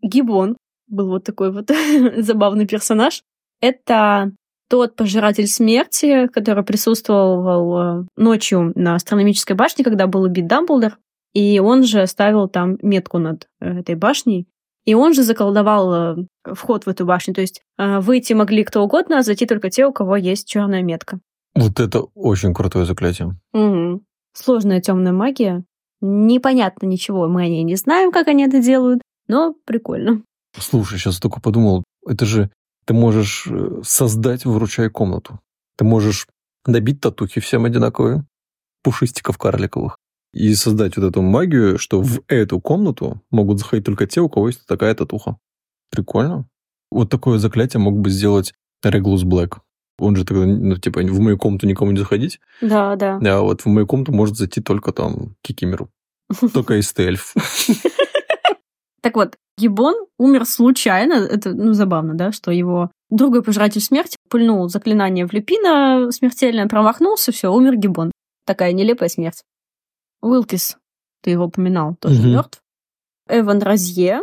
[0.00, 1.70] Гибон был вот такой вот
[2.16, 3.22] забавный персонаж.
[3.60, 4.32] Это
[4.68, 10.98] тот пожиратель смерти, который присутствовал э, ночью на астрономической башне, когда был убит Дамблдор,
[11.32, 14.48] и он же оставил там метку над э, этой башней,
[14.84, 17.34] и он же заколдовал э, вход в эту башню.
[17.34, 21.20] То есть выйти могли кто угодно, а зайти только те, у кого есть черная метка.
[21.54, 23.36] Вот это очень крутое заклятие.
[23.52, 24.02] Угу.
[24.32, 25.64] Сложная темная магия.
[26.00, 30.22] Непонятно ничего, мы о ней не знаем, как они это делают, но прикольно.
[30.58, 32.50] Слушай, сейчас только подумал, это же
[32.84, 35.40] ты можешь э, создать вручай комнату.
[35.76, 36.28] Ты можешь
[36.64, 38.24] добить татухи всем одинаковые,
[38.82, 39.96] пушистиков карликовых,
[40.32, 44.48] и создать вот эту магию, что в эту комнату могут заходить только те, у кого
[44.48, 45.36] есть такая татуха.
[45.90, 46.48] Прикольно.
[46.90, 49.60] Вот такое заклятие мог бы сделать Реглус Блэк.
[49.98, 52.40] Он же тогда, ну, типа, в мою комнату никому не заходить.
[52.60, 53.20] Да, да.
[53.22, 55.88] А вот в мою комнату может зайти только там Кикимеру.
[56.52, 57.34] Только из эльф.
[59.02, 61.14] Так вот, Гибон умер случайно.
[61.14, 67.32] Это, ну, забавно, да, что его другой пожиратель смерти пульнул заклинание в Люпина смертельно, промахнулся,
[67.32, 68.10] все, умер Гибон.
[68.46, 69.42] Такая нелепая смерть.
[70.20, 70.76] Уилкис,
[71.22, 72.28] ты его упоминал, тоже угу.
[72.28, 72.60] мертв.
[73.28, 74.22] Эван Розье,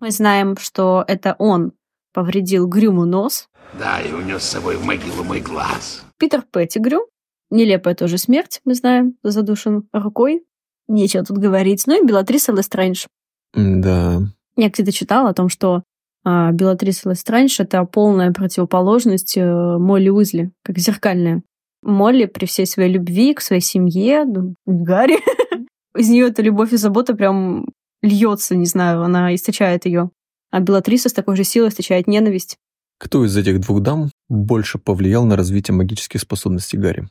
[0.00, 1.72] мы знаем, что это он
[2.12, 3.48] повредил Грюму нос.
[3.78, 6.02] Да, и унес с собой в могилу мой глаз.
[6.18, 7.06] Питер Петтигрю,
[7.50, 10.44] нелепая тоже смерть, мы знаем, задушен рукой.
[10.88, 11.86] Нечего тут говорить.
[11.86, 13.06] Ну и Белатриса Лестрэндж.
[13.54, 14.20] Да.
[14.56, 15.82] Я где-то читала о том, что
[16.24, 21.42] а, Белатриса Лестранж— это полная противоположность э, Молли Уизли, как зеркальная.
[21.82, 25.18] Молли при всей своей любви к своей семье, ну, Гарри,
[25.96, 27.66] из нее эта любовь и забота прям
[28.02, 30.10] льется, не знаю, она источает ее.
[30.50, 32.58] А Белатриса с такой же силой источает ненависть.
[32.98, 37.08] Кто из этих двух дам больше повлиял на развитие магических способностей Гарри?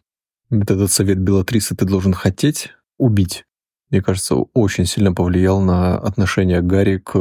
[0.49, 3.45] Этот совет Белатрисы ты должен хотеть убить
[3.91, 7.13] мне кажется, очень сильно повлиял на отношение Гарри к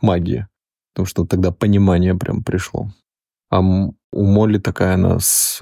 [0.00, 0.46] магии.
[0.92, 2.90] Потому что тогда понимание прям пришло.
[3.50, 5.58] А у Молли такая она с,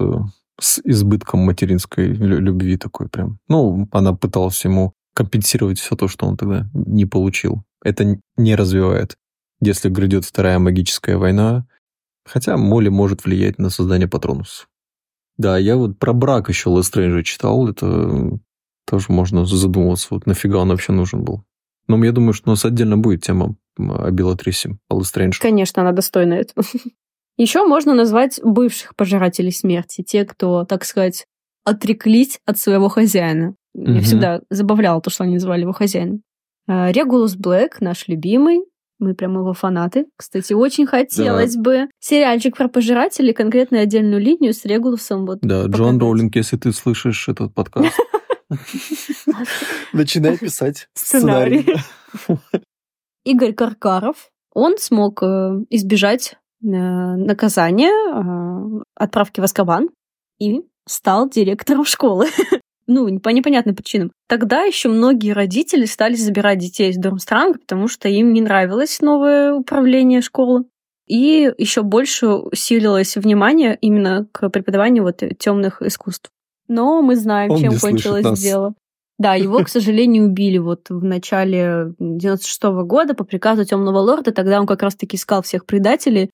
[0.59, 3.39] с избытком материнской любви такой прям.
[3.47, 7.63] Ну, она пыталась ему компенсировать все то, что он тогда не получил.
[7.83, 9.15] Это не развивает.
[9.61, 11.65] Если грядет вторая магическая война,
[12.25, 14.67] хотя Молли может влиять на создание патронусов.
[15.37, 17.67] Да, я вот про брак еще Лестрейнджа читал.
[17.67, 18.39] Это
[18.85, 21.43] тоже можно задумываться, вот нафига он вообще нужен был.
[21.87, 25.39] Но я думаю, что у нас отдельно будет тема о Белатрисе, о Стрэндж.
[25.39, 26.65] Конечно, она достойна этого.
[27.37, 31.25] Еще можно назвать бывших пожирателей смерти, те, кто, так сказать,
[31.63, 33.55] отреклись от своего хозяина.
[33.73, 34.01] Меня угу.
[34.03, 36.21] всегда забавляло то, что они называли его хозяином.
[36.67, 38.61] А, Регулус Блэк, наш любимый,
[38.99, 40.05] мы прям его фанаты.
[40.15, 41.61] Кстати, очень хотелось да.
[41.61, 45.25] бы сериальчик про пожирателей, конкретно отдельную линию с Регулусом.
[45.25, 45.75] Вот, да, показать.
[45.75, 47.97] Джон Роулинг, если ты слышишь этот подкаст,
[49.93, 51.65] Начинай писать сценарий.
[53.23, 59.89] Игорь Каркаров, он смог э, избежать э, наказания, э, отправки в Аскабан
[60.39, 62.27] и стал директором школы.
[62.87, 64.11] ну, по непонятным причинам.
[64.27, 69.53] Тогда еще многие родители стали забирать детей из Дормстранга, потому что им не нравилось новое
[69.53, 70.65] управление школы.
[71.07, 76.31] И еще больше усилилось внимание именно к преподаванию вот темных искусств
[76.71, 78.39] но мы знаем, Он чем кончилось нас.
[78.39, 78.73] дело.
[79.19, 84.31] Да, его, к сожалению, убили вот в начале 96 -го года по приказу Темного Лорда.
[84.31, 86.31] Тогда он как раз-таки искал всех предателей.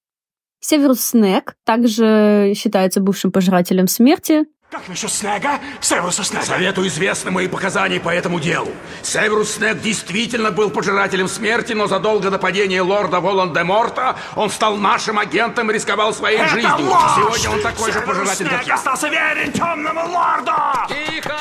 [0.60, 4.46] Северус Снег также считается бывшим пожирателем смерти.
[4.70, 5.62] Как насчет Снега?
[5.80, 6.46] Северуса Снега?
[6.46, 8.68] Советую известны мои показания по этому делу.
[9.02, 15.20] Северус Снег действительно был пожирателем смерти, но задолго до падения лорда Волан-де-Морта он стал нашим
[15.20, 16.86] агентом и рисковал своей Это жизнью.
[16.86, 17.02] Ложь!
[17.16, 18.76] Сегодня он такой Северус же пожиратель, Снег как я.
[18.76, 20.52] остался верен темному лорду!
[20.90, 21.36] Тихо!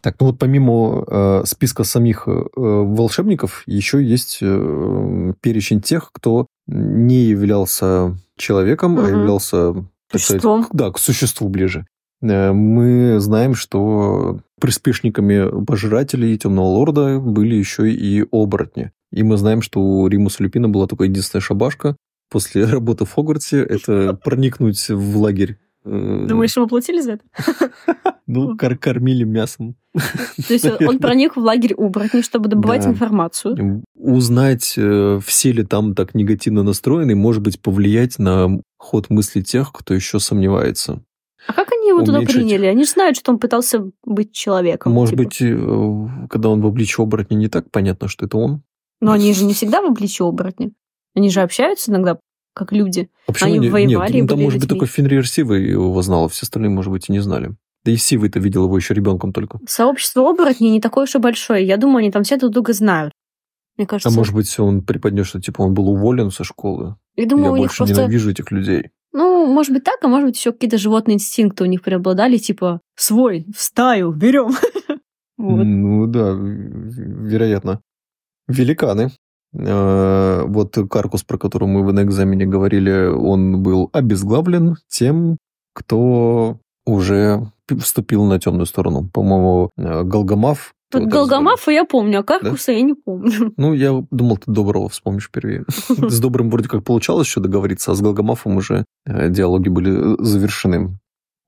[0.00, 6.48] Так, ну вот помимо э, списка самих э, волшебников, еще есть э, перечень тех, кто
[6.66, 9.06] не являлся человеком, угу.
[9.06, 9.74] а являлся
[10.18, 10.64] Существом.
[10.64, 11.86] Сказать, да, к существу ближе.
[12.22, 18.92] Э, мы знаем, что приспешниками пожирателей Темного Лорда были еще и оборотни.
[19.12, 21.96] И мы знаем, что у Римуса Люпина была только единственная шабашка
[22.30, 25.58] после работы в Хогвартсе– это проникнуть в лагерь.
[25.84, 27.24] Э, Думаешь, ему платили за это?
[28.26, 29.76] Ну, кор кормили мясом.
[29.92, 33.82] То есть он проник в лагерь оборотней, чтобы добывать информацию.
[33.94, 39.72] Узнать, э, все ли там так негативно настроены, может быть, повлиять на ход мысли тех,
[39.72, 41.02] кто еще сомневается.
[41.46, 42.28] А как они его Уменьшить.
[42.28, 42.64] туда приняли?
[42.64, 44.92] Они же знают, что он пытался быть человеком.
[44.92, 45.24] Может типа.
[45.24, 48.62] быть, э, когда он в обличье оборотня, не так понятно, что это он.
[49.02, 50.70] Но они же не всегда в обличье оборотня.
[51.14, 52.18] Они же общаются иногда
[52.54, 53.10] как люди.
[53.26, 56.24] А почему они не, воевали нет, ну, там, может быть, только Фенрир Сивый его знал,
[56.24, 57.54] а все остальные, может быть, и не знали.
[57.84, 59.60] Да и Сивый-то видел его еще ребенком только.
[59.66, 61.66] Сообщество оборотней не такое уж и большое.
[61.66, 63.12] Я думаю, они там все друг друга знают.
[63.76, 64.08] Мне кажется.
[64.08, 66.96] А может быть, он преподнес, что типа он был уволен со школы.
[67.16, 67.94] Я думаю, Я у больше них просто...
[67.94, 68.90] ненавижу этих людей.
[69.12, 72.80] Ну, может быть так, а может быть еще какие-то животные инстинкты у них преобладали, типа
[72.96, 74.52] свой, в стаю, берем.
[75.36, 75.64] Вот.
[75.64, 77.82] Ну да, вероятно.
[78.46, 79.10] Великаны.
[79.54, 85.38] Э, вот каркус, про который мы на экзамене говорили, он был обезглавлен тем,
[85.74, 87.50] кто уже
[87.80, 89.08] вступил на темную сторону.
[89.12, 92.72] По-моему, э, Галгамав вот Галгамафа я помню, а Каркуса да?
[92.72, 93.52] я не помню.
[93.56, 95.64] Ну, я думал, ты Доброго вспомнишь впервые.
[95.88, 100.98] С Добрым вроде как получалось еще договориться, а с Галгамафом уже э, диалоги были завершены.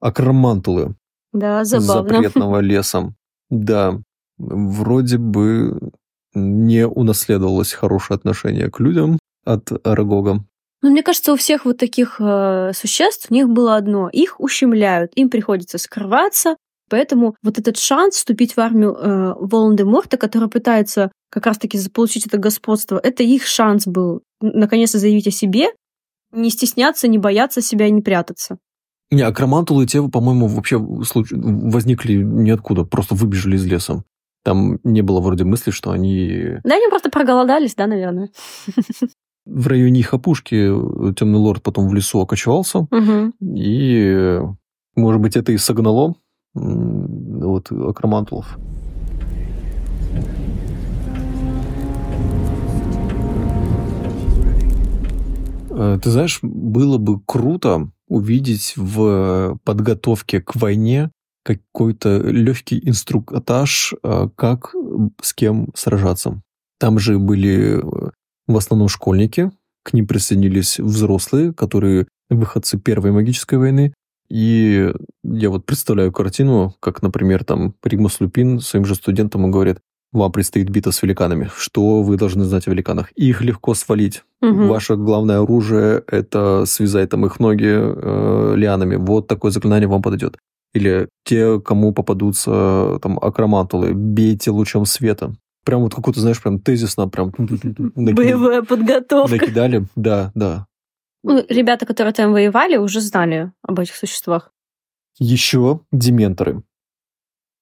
[0.01, 0.95] Акромантулы.
[1.33, 2.15] Да, забавно.
[2.15, 3.15] Запретного леса.
[3.51, 4.01] Да,
[4.39, 5.93] вроде бы
[6.37, 10.45] не унаследовалось хорошее отношение к людям от Арагога.
[10.83, 14.09] Но мне кажется, у всех вот таких э, существ у них было одно.
[14.11, 16.57] Их ущемляют, им приходится скрываться,
[16.89, 22.39] Поэтому вот этот шанс вступить в армию э, Волан-де-Морта, который пытается как раз-таки заполучить это
[22.39, 25.69] господство, это их шанс был наконец-то заявить о себе,
[26.33, 28.59] не стесняться, не бояться себя и не прятаться.
[29.11, 34.05] Не, акромантулы и те, по-моему, вообще возникли ниоткуда, просто выбежали из леса.
[34.47, 36.61] Там не было вроде мысли, что они...
[36.63, 38.31] Да, они просто проголодались, да, наверное.
[39.45, 40.71] В районе их опушки
[41.15, 43.33] темный лорд потом в лесу окочевался, угу.
[43.41, 44.39] и,
[44.95, 46.15] может быть, это и согнало
[46.55, 48.57] вот акромантулов.
[55.71, 61.11] Э, ты знаешь, было бы круто увидеть в подготовке к войне
[61.47, 64.75] какой-то легкий инструктаж, э, как
[65.23, 66.43] с кем сражаться.
[66.81, 68.11] Там же были э,
[68.49, 69.53] в основном школьники,
[69.85, 73.95] к ним присоединились взрослые, которые выходцы Первой магической войны,
[74.29, 74.93] и
[75.23, 79.79] я вот представляю картину, как, например, там Ригмус Люпин своим же студентам говорит,
[80.13, 81.49] вам предстоит битва с великанами.
[81.57, 83.13] Что вы должны знать о великанах?
[83.13, 84.25] Их легко свалить.
[84.43, 84.67] Угу.
[84.67, 88.97] Ваше главное оружие– это связать там их ноги э, лианами.
[88.97, 90.39] Вот такое заклинание вам подойдет.
[90.77, 95.35] Или те, кому попадутся там акромантулы, бейте лучом света.
[95.65, 97.31] Прям вот какую-то, знаешь, прям тезисно, прям...
[97.97, 99.37] Боевая подготовка.
[99.37, 100.67] Накидали, да, да.
[101.23, 104.53] Ну, ребята, которые там воевали, уже знали об этих существах.
[105.19, 106.63] Еще дементоры.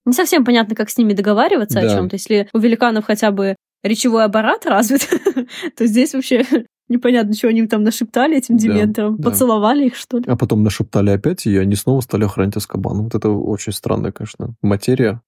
[0.05, 1.87] Не совсем понятно, как с ними договариваться да.
[1.87, 2.17] о чем-то.
[2.17, 3.55] Если у великанов хотя бы
[3.85, 5.09] речевой аппарат развит,
[5.77, 6.45] то здесь вообще
[6.89, 9.17] непонятно, что они там нашептали этим дементорам.
[9.17, 9.87] Да, Поцеловали да.
[9.87, 10.25] их, что ли?
[10.27, 13.03] А потом нашептали опять, и они снова стали охранять Аскабан.
[13.03, 15.23] Вот это очень странная, конечно, материя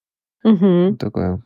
[0.44, 0.96] угу.
[0.96, 1.42] такая.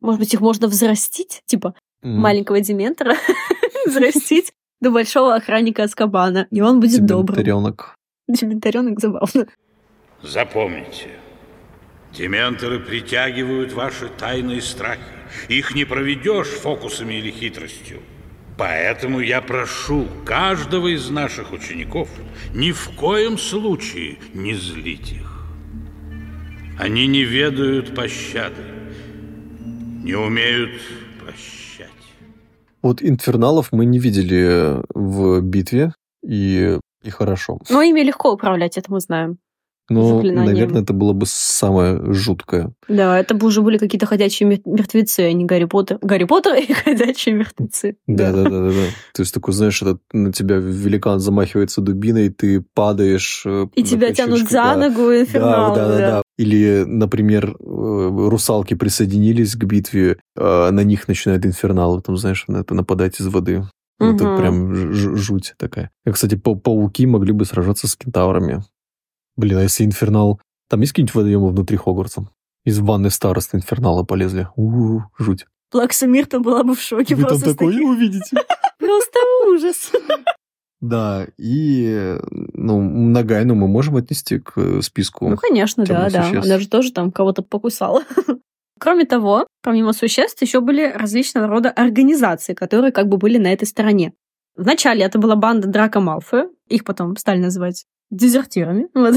[0.00, 1.42] Может быть, их можно взрастить?
[1.46, 2.08] Типа mm.
[2.08, 3.14] маленького дементора
[3.86, 7.36] взрастить до большого охранника Аскабана, и он будет добрым.
[7.36, 7.96] Дементаренок.
[8.28, 9.46] Дементаренок забавно.
[10.22, 11.10] Запомните,
[12.12, 15.00] дементоры притягивают ваши тайные страхи.
[15.48, 18.00] Их не проведешь фокусами или хитростью.
[18.58, 22.08] Поэтому я прошу каждого из наших учеников
[22.54, 25.46] ни в коем случае не злить их.
[26.78, 28.62] Они не ведают пощады,
[30.04, 30.72] не умеют
[32.82, 37.58] вот инферналов мы не видели в битве, и, и хорошо.
[37.70, 39.38] Но ими легко управлять, это мы знаем.
[39.94, 42.72] Ну, наверное, это было бы самое жуткое.
[42.88, 45.98] Да, это бы уже были какие-то ходячие мертвецы, а не Гарри Поттер.
[46.02, 47.96] Гарри Поттер и ходячие мертвецы.
[48.06, 48.68] Да, да, да, да.
[48.68, 48.86] да.
[49.14, 53.42] То есть такой, знаешь, этот, на тебя великан замахивается дубиной, ты падаешь.
[53.46, 55.74] Э, и тебя тянут за ногу инфернал.
[55.74, 56.22] Да, да, да, да.
[56.38, 62.74] Или, например, э, русалки присоединились к битве, а на них начинает инфернал, там, знаешь, это
[62.74, 63.64] нападать из воды.
[64.02, 64.10] Угу.
[64.10, 65.90] Это прям жуть такая.
[66.10, 68.64] Кстати, пауки могли бы сражаться с кентаврами.
[69.36, 70.40] Блин, а если Инфернал...
[70.68, 72.28] Там есть какие-нибудь водоемы внутри Хогвартса?
[72.64, 74.48] Из ванны старосты Инфернала полезли.
[74.56, 75.46] У-у-у, жуть.
[75.70, 77.14] Плакса Мирта была бы в шоке.
[77.14, 78.36] Вы там такое увидите.
[78.78, 79.18] Просто
[79.48, 79.90] ужас.
[80.80, 82.18] Да, и
[82.54, 85.28] ну, Нагайну мы можем отнести к списку.
[85.28, 86.28] Ну, конечно, да, да.
[86.28, 88.02] Она же тоже там кого-то покусала.
[88.78, 93.66] Кроме того, помимо существ, еще были различного рода организации, которые как бы были на этой
[93.66, 94.12] стороне.
[94.56, 98.88] Вначале это была банда Драка Малфоя, их потом стали называть дезертирами.
[98.94, 99.14] Вот.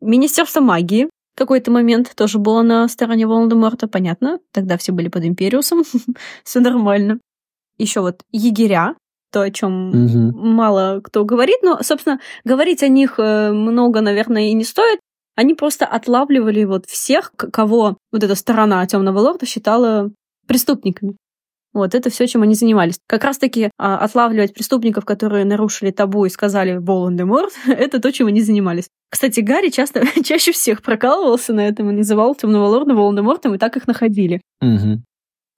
[0.00, 1.04] Министерство магии
[1.34, 4.38] в какой-то момент тоже было на стороне Волан-де-Морта, понятно.
[4.52, 5.82] Тогда все были под Империусом,
[6.44, 7.20] все нормально.
[7.78, 8.94] Еще вот егеря,
[9.32, 10.38] то, о чем угу.
[10.38, 15.00] мало кто говорит, но, собственно, говорить о них э, много, наверное, и не стоит.
[15.36, 20.10] Они просто отлавливали вот всех, кого вот эта сторона темного лорда считала
[20.46, 21.16] преступниками.
[21.72, 22.98] Вот это все, чем они занимались.
[23.06, 28.40] Как раз-таки а, отлавливать преступников, которые нарушили табу и сказали Волан-де-Морт, это то, чем они
[28.42, 28.88] занимались.
[29.10, 33.76] Кстати, Гарри часто, чаще всех прокалывался на этом и называл темного лорда Волан-де-Мортом, и так
[33.76, 34.40] их находили.
[34.60, 35.02] Угу.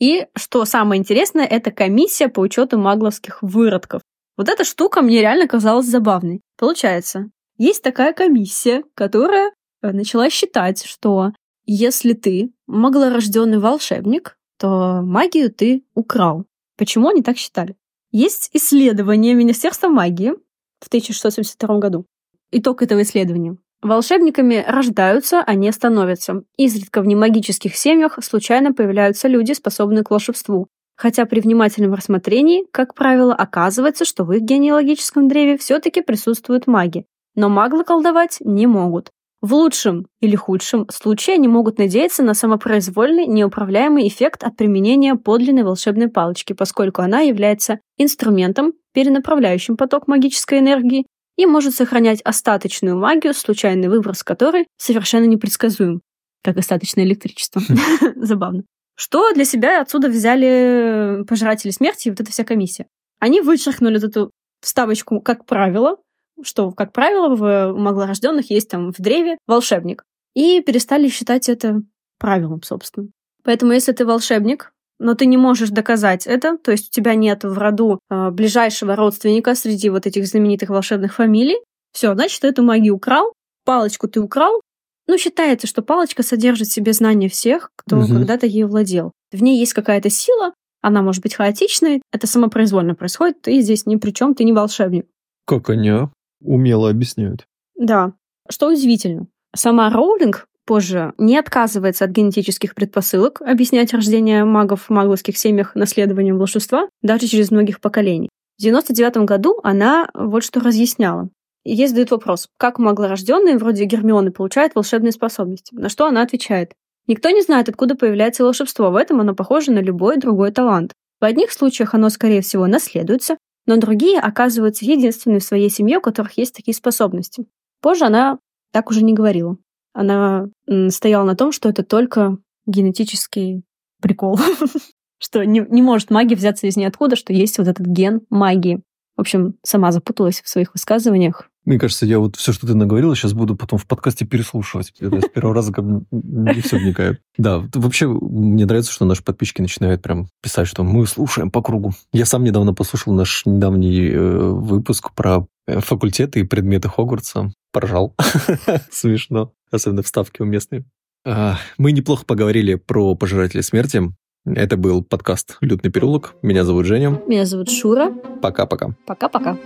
[0.01, 4.03] И, что самое интересное, это комиссия по учету магловских выродков.
[4.37, 6.41] Вот эта штука мне реально казалась забавной.
[6.59, 9.53] Получается, есть такая комиссия, которая
[9.83, 11.33] э, начала считать, что
[11.67, 16.45] если ты маглорожденный волшебник, то магию ты украл.
[16.77, 17.77] Почему они так считали?
[18.13, 20.35] Есть исследование Министерства магии
[20.81, 22.05] в 1672 году.
[22.53, 23.57] Итог этого исследования.
[23.81, 26.43] Волшебниками рождаются, а не становятся.
[26.59, 30.69] Изредка в немагических семьях случайно появляются люди, способные к волшебству.
[30.95, 37.07] Хотя при внимательном рассмотрении, как правило, оказывается, что в их генеалогическом древе все-таки присутствуют маги.
[37.35, 39.11] Но маглы колдовать не могут.
[39.41, 45.63] В лучшем или худшем случае они могут надеяться на самопроизвольный, неуправляемый эффект от применения подлинной
[45.63, 53.33] волшебной палочки, поскольку она является инструментом, перенаправляющим поток магической энергии и может сохранять остаточную магию,
[53.33, 56.03] случайный выброс которой совершенно непредсказуем,
[56.45, 57.63] как остаточное электричество.
[58.17, 58.65] Забавно.
[58.95, 62.87] Что для себя отсюда взяли пожиратели смерти и вот эта вся комиссия?
[63.19, 64.31] Они вычеркнули вот эту
[64.61, 65.97] вставочку как правило,
[66.45, 70.05] что, как правило, в маглорожденных есть там в древе волшебник.
[70.35, 71.83] И перестали считать это
[72.19, 73.09] правилом, собственно.
[73.43, 77.43] Поэтому, если ты волшебник, но ты не можешь доказать это, то есть у тебя нет
[77.43, 81.57] в роду э, ближайшего родственника среди вот этих знаменитых волшебных фамилий,
[81.93, 83.33] все, значит, ты эту магию украл,
[83.65, 84.61] палочку ты украл.
[85.09, 88.09] Ну, считается, что палочка содержит в себе знания всех, кто угу.
[88.09, 89.13] когда-то ей владел.
[89.33, 93.97] В ней есть какая-то сила, она может быть хаотичной, это самопроизвольно происходит, ты здесь ни
[93.97, 95.07] при чем, ты не волшебник.
[95.47, 96.09] Как они
[96.41, 97.47] умело объясняют.
[97.77, 98.13] Да.
[98.49, 105.37] Что удивительно, сама Роулинг позже не отказывается от генетических предпосылок объяснять рождение магов в магловских
[105.37, 108.29] семьях наследованием волшебства даже через многих поколений.
[108.59, 111.29] В 99 году она вот что разъясняла.
[111.65, 115.75] ей задают вопрос, как маглорожденные вроде Гермионы получают волшебные способности?
[115.75, 116.73] На что она отвечает.
[117.07, 120.93] Никто не знает, откуда появляется волшебство, в этом оно похоже на любой другой талант.
[121.21, 123.37] В одних случаях оно, скорее всего, наследуется,
[123.67, 127.47] но другие оказываются единственными в своей семье, у которых есть такие способности.
[127.81, 128.39] Позже она
[128.73, 129.57] так уже не говорила.
[129.93, 130.47] Она
[130.89, 133.65] стояла на том, что это только генетический
[134.01, 134.39] прикол.
[135.21, 138.83] что не, не может магия взяться из ниоткуда, что есть вот этот ген магии.
[139.17, 141.50] В общем, сама запуталась в своих высказываниях.
[141.65, 144.93] Мне кажется, я вот все, что ты наговорила, сейчас буду потом в подкасте переслушивать.
[144.99, 147.19] Я с первого раза как не все вникаю.
[147.37, 151.93] Да, вообще мне нравится, что наши подписчики начинают прям писать, что мы слушаем по кругу.
[152.13, 157.53] Я сам недавно послушал наш недавний э, выпуск про э, факультеты и предметы Хогвартса.
[157.73, 158.15] Поржал.
[158.91, 159.53] Смешно.
[159.71, 160.85] Особенно вставки уместные.
[161.27, 164.03] А, мы неплохо поговорили про пожирателя смерти.
[164.47, 166.35] Это был подкаст «Лютный переулок».
[166.41, 167.21] Меня зовут Женя.
[167.27, 168.11] Меня зовут Шура.
[168.41, 168.97] Пока-пока.
[169.07, 169.59] Пока-пока.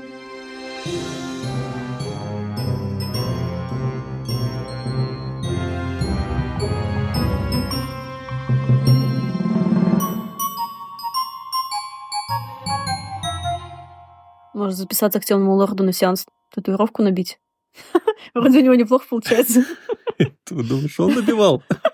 [14.54, 17.38] Может записаться к темному лорду на сеанс, татуировку набить.
[18.34, 19.64] Вроде у него неплохо получается.
[20.16, 21.62] Ты думаешь, он набивал?